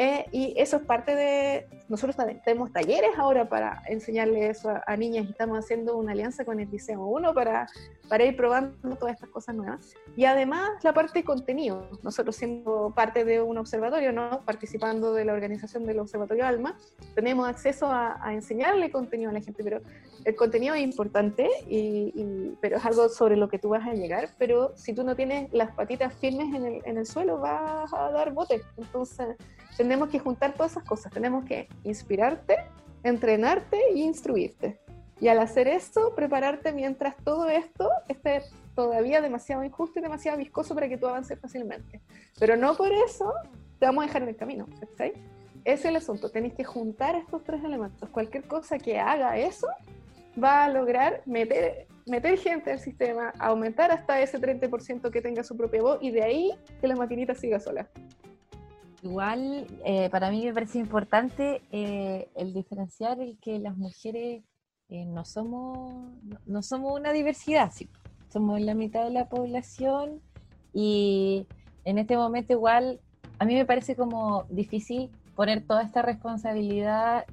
[0.01, 5.25] Eh, y eso es parte de, nosotros tenemos talleres ahora para enseñarle eso a, niñas
[5.25, 7.67] y estamos haciendo una alianza con el Liceo 1 para,
[8.07, 9.93] para ir probando todas estas cosas nuevas.
[10.15, 14.45] Y además la parte de contenido, nosotros siendo parte de un observatorio, ¿no?
[14.45, 16.77] participando de la organización del Observatorio Alma,
[17.13, 19.81] tenemos acceso a, enseñarle contenido a la gente, pero
[20.23, 24.29] el contenido es importante, y, pero es algo sobre lo que tú vas a llegar,
[24.39, 28.09] pero si tú no tienes las patitas firmes en el, en el suelo vas a
[28.09, 28.61] dar bote.
[28.77, 29.35] Entonces
[29.77, 31.11] tenemos que juntar todas esas cosas.
[31.11, 32.55] Tenemos que inspirarte,
[33.03, 34.79] entrenarte e instruirte.
[35.21, 38.41] Y al hacer eso, prepararte mientras todo esto esté
[38.73, 41.99] todavía demasiado injusto y demasiado viscoso para que tú avances fácilmente.
[42.39, 43.33] Pero no por eso
[43.77, 44.65] te vamos a dejar en el camino.
[44.97, 45.13] Ese
[45.65, 46.29] es el asunto.
[46.29, 48.07] Tenéis que juntar estos tres elementos.
[48.09, 49.67] Cualquier cosa que haga eso
[50.43, 55.55] va a lograr meter, meter gente al sistema, aumentar hasta ese 30% que tenga su
[55.55, 57.89] propia voz y de ahí que la maquinita siga sola.
[59.01, 64.43] Igual, eh, para mí me parece importante eh, el diferenciar el que las mujeres
[64.89, 65.93] eh, no somos
[66.45, 67.71] no, somos una diversidad,
[68.27, 70.21] somos la mitad de la población
[70.73, 71.47] y
[71.85, 72.99] en este momento igual
[73.37, 77.25] a mí me parece como difícil poner toda esta responsabilidad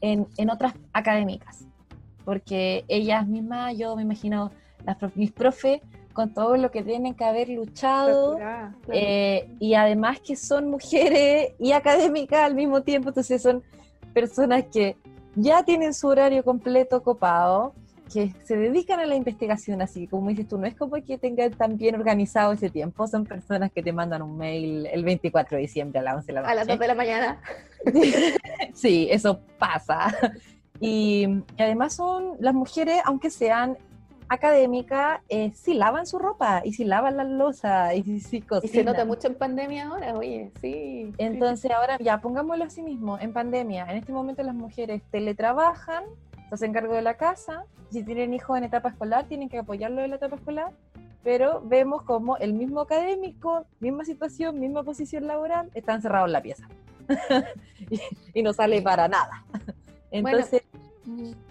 [0.00, 1.66] en, en, otras académicas,
[2.24, 4.50] porque ellas mismas, yo me imagino,
[4.84, 5.80] las, mis profes
[6.12, 8.36] con todo lo que tienen que haber luchado
[8.88, 13.62] eh, y además que son mujeres y académicas al mismo tiempo, entonces son
[14.12, 14.96] personas que
[15.36, 17.72] ya tienen su horario completo copado,
[18.12, 21.50] que se dedican a la investigación, así como dices tú, no es como que tengan
[21.52, 25.62] tan bien organizado ese tiempo, son personas que te mandan un mail el 24 de
[25.62, 26.52] diciembre a las 11 de la noche.
[26.52, 27.40] A las 2 de la mañana.
[28.74, 30.14] sí, eso pasa.
[30.80, 33.76] Y, y, además son las mujeres, aunque sean
[34.28, 38.70] académica, eh, si lavan su ropa y si lavan la losa y si cocinan.
[38.70, 41.12] Y se nota mucho en pandemia ahora, oye, sí.
[41.18, 46.04] Entonces ahora ya pongámoslo así mismo, en pandemia, en este momento las mujeres teletrabajan,
[46.48, 50.02] se hacen cargo de la casa, si tienen hijos en etapa escolar tienen que apoyarlo
[50.02, 50.72] en la etapa escolar,
[51.22, 56.42] pero vemos como el mismo académico, misma situación, misma posición laboral, está encerrado en la
[56.42, 56.68] pieza
[58.34, 59.44] y, no sale para nada.
[60.10, 60.62] Entonces...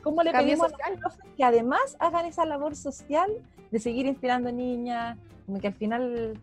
[0.03, 3.31] ¿Cómo le pedimos a los que además hagan esa labor social
[3.71, 5.17] de seguir inspirando niñas?
[5.47, 6.39] Como que al final...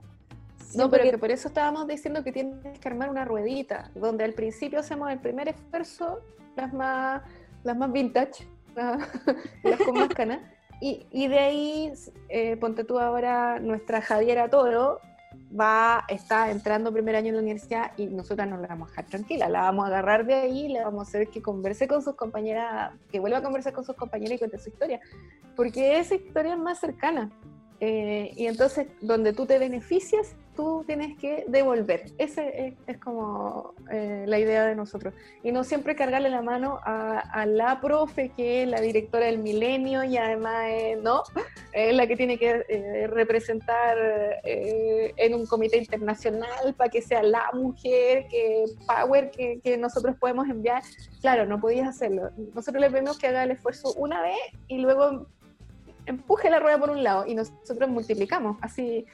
[0.74, 1.18] No, pero que...
[1.18, 5.20] por eso estábamos diciendo que tienes que armar una ruedita, donde al principio hacemos el
[5.20, 6.18] primer esfuerzo,
[6.56, 7.22] las más,
[7.64, 8.46] las más vintage,
[9.62, 10.40] las con más canas,
[10.80, 11.92] y, y, de ahí,
[12.28, 15.00] eh, ponte tú ahora nuestra Javiera Toro,
[15.58, 19.06] va, está entrando primer año en la universidad y nosotras no la vamos a dejar
[19.06, 22.14] tranquila, la vamos a agarrar de ahí, le vamos a hacer que converse con sus
[22.16, 25.00] compañeras, que vuelva a conversar con sus compañeras y cuente su historia,
[25.56, 27.30] porque esa historia es más cercana.
[27.86, 32.04] Eh, y entonces, donde tú te beneficias, tú tienes que devolver.
[32.16, 35.12] Esa es, como eh, la idea de nosotros.
[35.42, 40.02] Y no siempre cargarle la mano a, la profe, que es la directora del milenio
[40.02, 40.64] y además
[41.02, 41.24] ¿no?
[41.72, 43.98] es la que tiene que eh, representar
[44.44, 50.48] en un comité internacional para que sea la mujer, que power que, que, nosotros podemos
[50.48, 50.82] enviar.
[51.20, 52.30] Claro, no podías hacerlo.
[52.54, 55.26] Nosotros le pedimos que haga el esfuerzo una vez y luego
[56.06, 58.56] empuje la rueda por un lado y nosotros multiplicamos.
[58.60, 59.06] Así,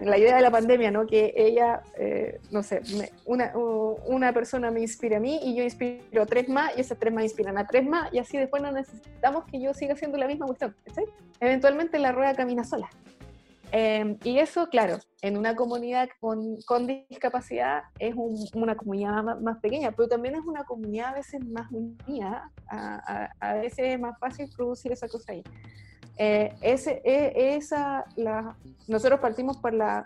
[0.00, 1.06] la idea de la pandemia, ¿no?
[1.06, 2.80] Que ella, eh, no sé,
[3.24, 6.98] una, una persona me inspira a mí y yo inspiro a tres más y esas
[6.98, 10.16] tres más inspiran a tres más y así después no necesitamos que yo siga haciendo
[10.16, 10.74] la misma cuestión.
[11.40, 12.88] Eventualmente la rueda camina sola.
[13.72, 18.14] Em, y eso, claro, en una comunidad con, con discapacidad es
[18.54, 23.54] una comunidad más, pequeña, pero también es una comunidad a veces más unida, a, a,
[23.54, 25.42] veces es más fácil producir esa cosa ahí.
[26.18, 28.56] Eh, ese, e, esa, la,
[28.86, 30.04] nosotros partimos por la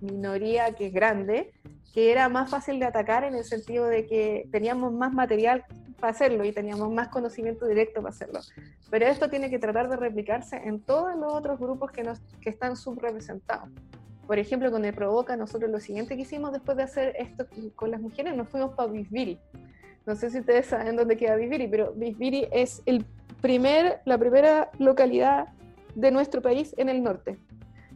[0.00, 1.52] minoría que es grande,
[1.92, 5.64] que era más fácil de atacar en el sentido de que teníamos más material
[6.10, 8.40] hacerlo y teníamos más conocimiento directo para hacerlo.
[8.90, 12.50] Pero esto tiene que tratar de replicarse en todos los otros grupos que, nos, que
[12.50, 13.68] están subrepresentados.
[14.26, 17.46] Por ejemplo, con el Provoca, nosotros lo siguiente que hicimos después de hacer esto
[17.76, 19.38] con las mujeres, nos fuimos para Bisbiri.
[20.06, 23.04] No sé si ustedes saben dónde queda Bisbiri, pero Bisbiri es el
[23.40, 25.48] primer, la primera localidad
[25.94, 27.38] de nuestro país en el norte.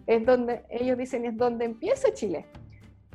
[0.07, 2.47] Es donde ellos dicen es donde empieza Chile.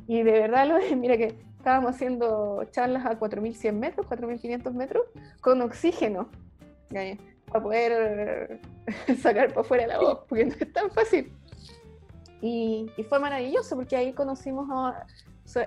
[0.06, 1.34] Y de verdad, lo, mira que
[1.64, 5.06] estábamos haciendo charlas a 4.100 metros, 4.500 metros,
[5.40, 6.28] con oxígeno,
[6.90, 8.60] para poder
[9.22, 11.32] sacar para afuera la voz, porque no es tan fácil.
[12.42, 15.06] Y, fue maravilloso, porque ahí conocimos a,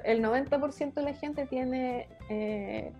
[0.04, 2.94] el 90% de la gente tiene eh,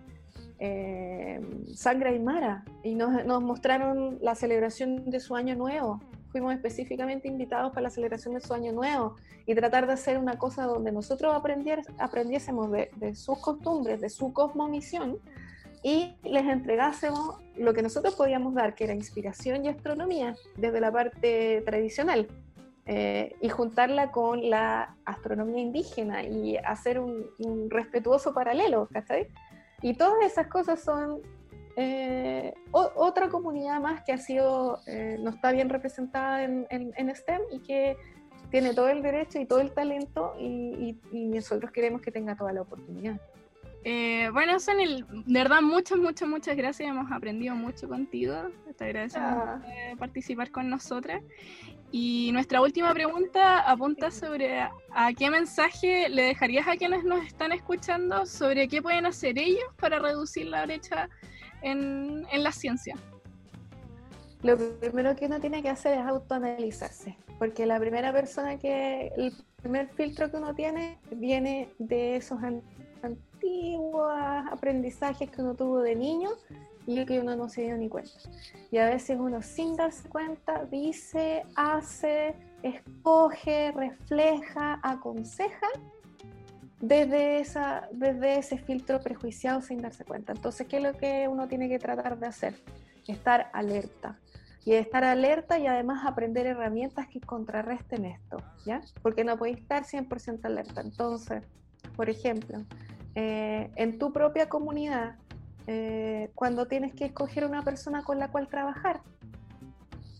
[0.58, 1.40] eh,
[1.76, 6.00] sangre aymara, y nos mostraron la celebración de su año nuevo.
[6.30, 9.16] Fuimos específicamente invitados para la celebración de su año nuevo
[9.46, 11.34] y tratar de hacer una cosa donde nosotros
[11.98, 15.18] aprendiésemos de, de sus costumbres, de su cosmovisión
[15.82, 20.92] y les entregásemos lo que nosotros podíamos dar, que era inspiración y astronomía desde la
[20.92, 22.28] parte tradicional.
[22.90, 29.28] Eh, y juntarla con la astronomía indígena y hacer un, un respetuoso paralelo, ¿cachai?
[29.82, 31.20] Y todas esas cosas son
[31.80, 37.40] eh, otra comunidad más que ha sido, eh, no está bien representada en, en, STEM
[37.52, 37.96] y que
[38.50, 42.52] tiene todo el derecho y todo el talento y, y nosotros queremos que tenga toda
[42.52, 43.20] la oportunidad.
[43.84, 46.88] Eh, bueno, Sonel, de verdad, muchas, muchas, muchas gracias.
[46.88, 48.34] Hemos aprendido mucho contigo.
[48.76, 49.62] Te agradecemos ah.
[49.90, 51.22] por participar con nosotras.
[51.90, 54.72] Y nuestra última pregunta apunta sobre a,
[55.16, 59.98] qué mensaje le dejarías a quienes nos están escuchando sobre qué pueden hacer ellos para
[59.98, 61.08] reducir la brecha
[61.62, 62.96] en, la ciencia.
[64.42, 69.32] Lo primero que uno tiene que hacer es autoanalizarse, porque la primera persona que, el
[69.62, 72.38] primer filtro que uno tiene viene de esos
[73.02, 74.12] antiguos
[74.50, 76.30] aprendizajes que uno tuvo de niño
[76.86, 78.12] y que uno no se dio ni cuenta.
[78.70, 85.66] Y a veces uno sin darse cuenta dice, hace, escoge, refleja, aconseja
[86.80, 90.32] desde, esa, desde ese filtro prejuiciado sin darse cuenta.
[90.32, 92.54] Entonces, ¿qué es lo que uno tiene que tratar de hacer?
[93.06, 94.18] Estar alerta.
[94.64, 98.82] Y estar alerta y además aprender herramientas que contrarresten esto, ¿ya?
[99.02, 100.82] Porque no podéis estar 100% alerta.
[100.82, 101.42] Entonces,
[101.96, 102.64] por ejemplo,
[103.14, 105.16] eh, en tu propia comunidad,
[105.66, 109.00] eh, cuando tienes que escoger una persona con la cual trabajar.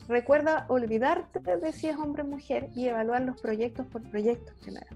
[0.07, 4.89] Recuerda olvidarte de si es hombre o mujer y evaluar los proyectos por proyectos primero.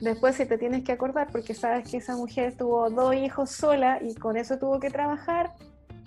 [0.00, 4.00] Después, si te tienes que acordar, porque sabes que esa mujer tuvo dos hijos sola
[4.02, 5.54] y con eso tuvo que trabajar,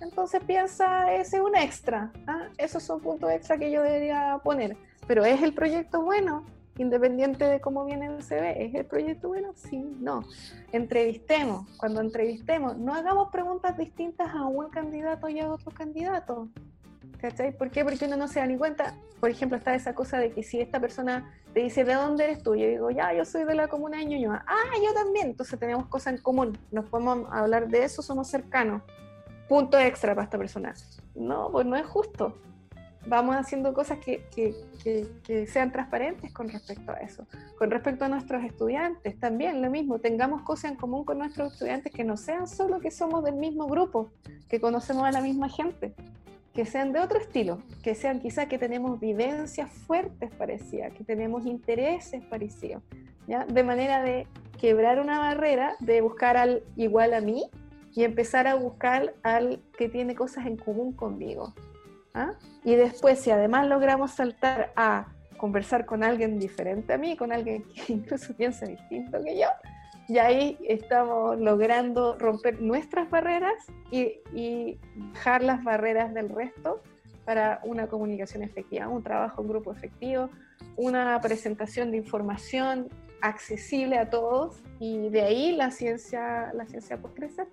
[0.00, 2.12] entonces piensa, ese es un extra.
[2.26, 2.48] ¿ah?
[2.56, 4.76] Esos son puntos extra que yo debería poner.
[5.06, 6.44] Pero ¿es el proyecto bueno?
[6.78, 8.64] independiente de cómo viene el CV.
[8.64, 9.52] ¿Es el proyecto bueno?
[9.54, 10.24] Sí, no.
[10.72, 11.66] Entrevistemos.
[11.76, 16.48] Cuando entrevistemos, no hagamos preguntas distintas a un candidato y a otro candidato.
[17.20, 17.56] ¿Cachai?
[17.56, 17.84] ¿Por qué?
[17.84, 18.94] Porque uno no se da ni cuenta.
[19.20, 22.42] Por ejemplo, está esa cosa de que si esta persona te dice, ¿de dónde eres
[22.42, 22.54] tú?
[22.54, 24.44] Yo digo, ya, yo soy de la comuna de Ñuñoa.
[24.46, 25.28] Ah, yo también.
[25.28, 26.56] Entonces tenemos cosas en común.
[26.70, 28.82] Nos podemos hablar de eso, somos cercanos.
[29.48, 30.74] Punto extra para esta persona.
[31.14, 32.34] No, pues no es justo
[33.08, 34.24] vamos haciendo cosas que,
[35.46, 37.26] sean transparentes con respecto a eso.
[37.58, 41.92] Con respecto a nuestros estudiantes, también lo mismo, tengamos cosas en común con nuestros estudiantes
[41.92, 44.10] que no sean solo que somos del mismo grupo,
[44.48, 45.94] que conocemos a la misma gente,
[46.58, 51.46] que sean de otro estilo, que sean quizá que tenemos vivencias fuertes parecidas, que tenemos
[51.46, 52.82] intereses parecidos,
[53.28, 53.44] ¿ya?
[53.44, 54.26] de manera de
[54.58, 57.48] quebrar una barrera, de buscar al igual a mí
[57.94, 61.54] y empezar a buscar al que tiene cosas en común conmigo.
[62.12, 62.32] ¿ah?
[62.64, 67.62] Y después, si además logramos saltar a conversar con alguien diferente a mí, con alguien
[67.72, 69.46] que incluso piensa distinto que yo,
[70.08, 74.78] y ahí estamos logrando romper nuestras barreras y, y
[75.12, 76.82] dejar las barreras del resto
[77.26, 80.30] para una comunicación efectiva, un trabajo en grupo efectivo,
[80.76, 82.88] una presentación de información
[83.20, 87.48] accesible a todos y de ahí la ciencia, la ciencia puede crecer.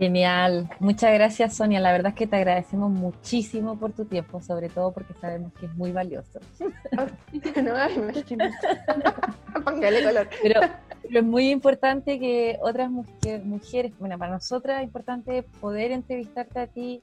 [0.00, 4.70] Genial, muchas gracias Sonia, la verdad es que te agradecemos muchísimo por tu tiempo, sobre
[4.70, 6.40] todo porque sabemos que es muy valioso.
[6.92, 7.04] no,
[9.62, 10.26] Póngale color.
[10.42, 10.60] Pero,
[11.02, 17.02] es muy importante que otras mujeres, bueno, para nosotras es importante poder entrevistarte a ti.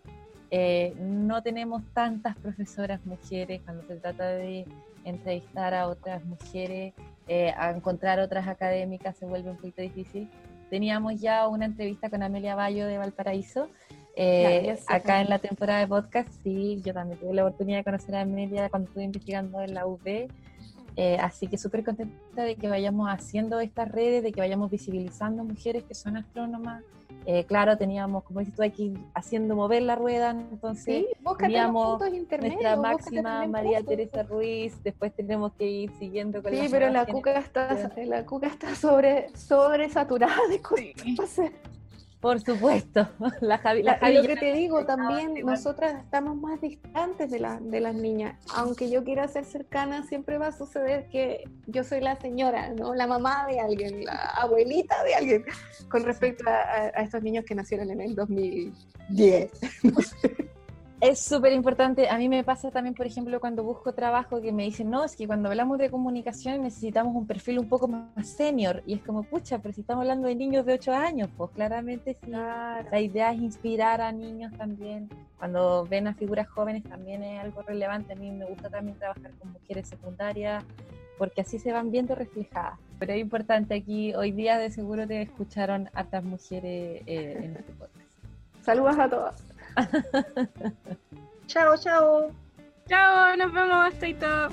[0.50, 4.66] Eh, no tenemos tantas profesoras mujeres cuando se trata de
[5.06, 6.96] entrevistar a otras mujeres,
[7.28, 10.28] eh, a encontrar otras académicas se vuelve un poquito difícil
[10.70, 13.70] teníamos ya una entrevista con Amelia Bayo de Valparaíso.
[14.16, 18.16] Eh, acá en la temporada de podcast, sí, yo también tuve la oportunidad de conocer
[18.16, 20.28] a Amelia cuando estuve investigando en la UB.
[21.00, 25.44] Eh, así que súper contenta de que vayamos haciendo estas redes, de que vayamos visibilizando
[25.44, 26.84] mujeres que son astrónomas,
[27.26, 31.06] eh, claro, teníamos, como dices tú, aquí haciendo mover la rueda, entonces
[31.38, 37.06] teníamos nuestra máxima María Teresa Ruiz, después tenemos que ir siguiendo con Sí, pero la
[37.06, 41.52] cuca, está, la cuca está sobre, sobre saturada de cosas.
[42.28, 43.08] Por supuesto,
[43.40, 43.84] la Javi.
[43.84, 48.38] La lo que te digo también, nosotras estamos más distantes de, la, de las niñas.
[48.54, 52.94] Aunque yo quiera ser cercana, siempre va a suceder que yo soy la señora, ¿no?
[52.96, 55.46] La mamá de alguien, la abuelita de alguien,
[55.88, 59.50] con respecto a, estos niños que nacieron en el 2010.
[61.00, 62.10] Es súper importante.
[62.10, 65.16] A mí me pasa también, por ejemplo, cuando busco trabajo que me dicen, no, es
[65.16, 68.82] que cuando hablamos de comunicación necesitamos un perfil un poco más senior.
[68.88, 72.16] Y es como, pucha, pero si estamos hablando de niños de 8 años, pues claramente
[72.16, 72.32] sí.
[72.32, 75.08] La idea es inspirar a niños también.
[75.38, 78.14] Cuando ven a figuras jóvenes también es algo relevante.
[78.14, 80.64] A mí me gusta también trabajar con mujeres secundarias
[81.20, 82.80] porque así se van viendo reflejadas.
[82.98, 87.72] Pero es importante aquí, hoy día de seguro te escucharon hartas mujeres eh, en este
[87.74, 88.08] podcast.
[88.64, 89.57] Saludos a todas.
[91.48, 92.32] chao, chao.
[92.88, 94.50] Chao, nos vemos, hasta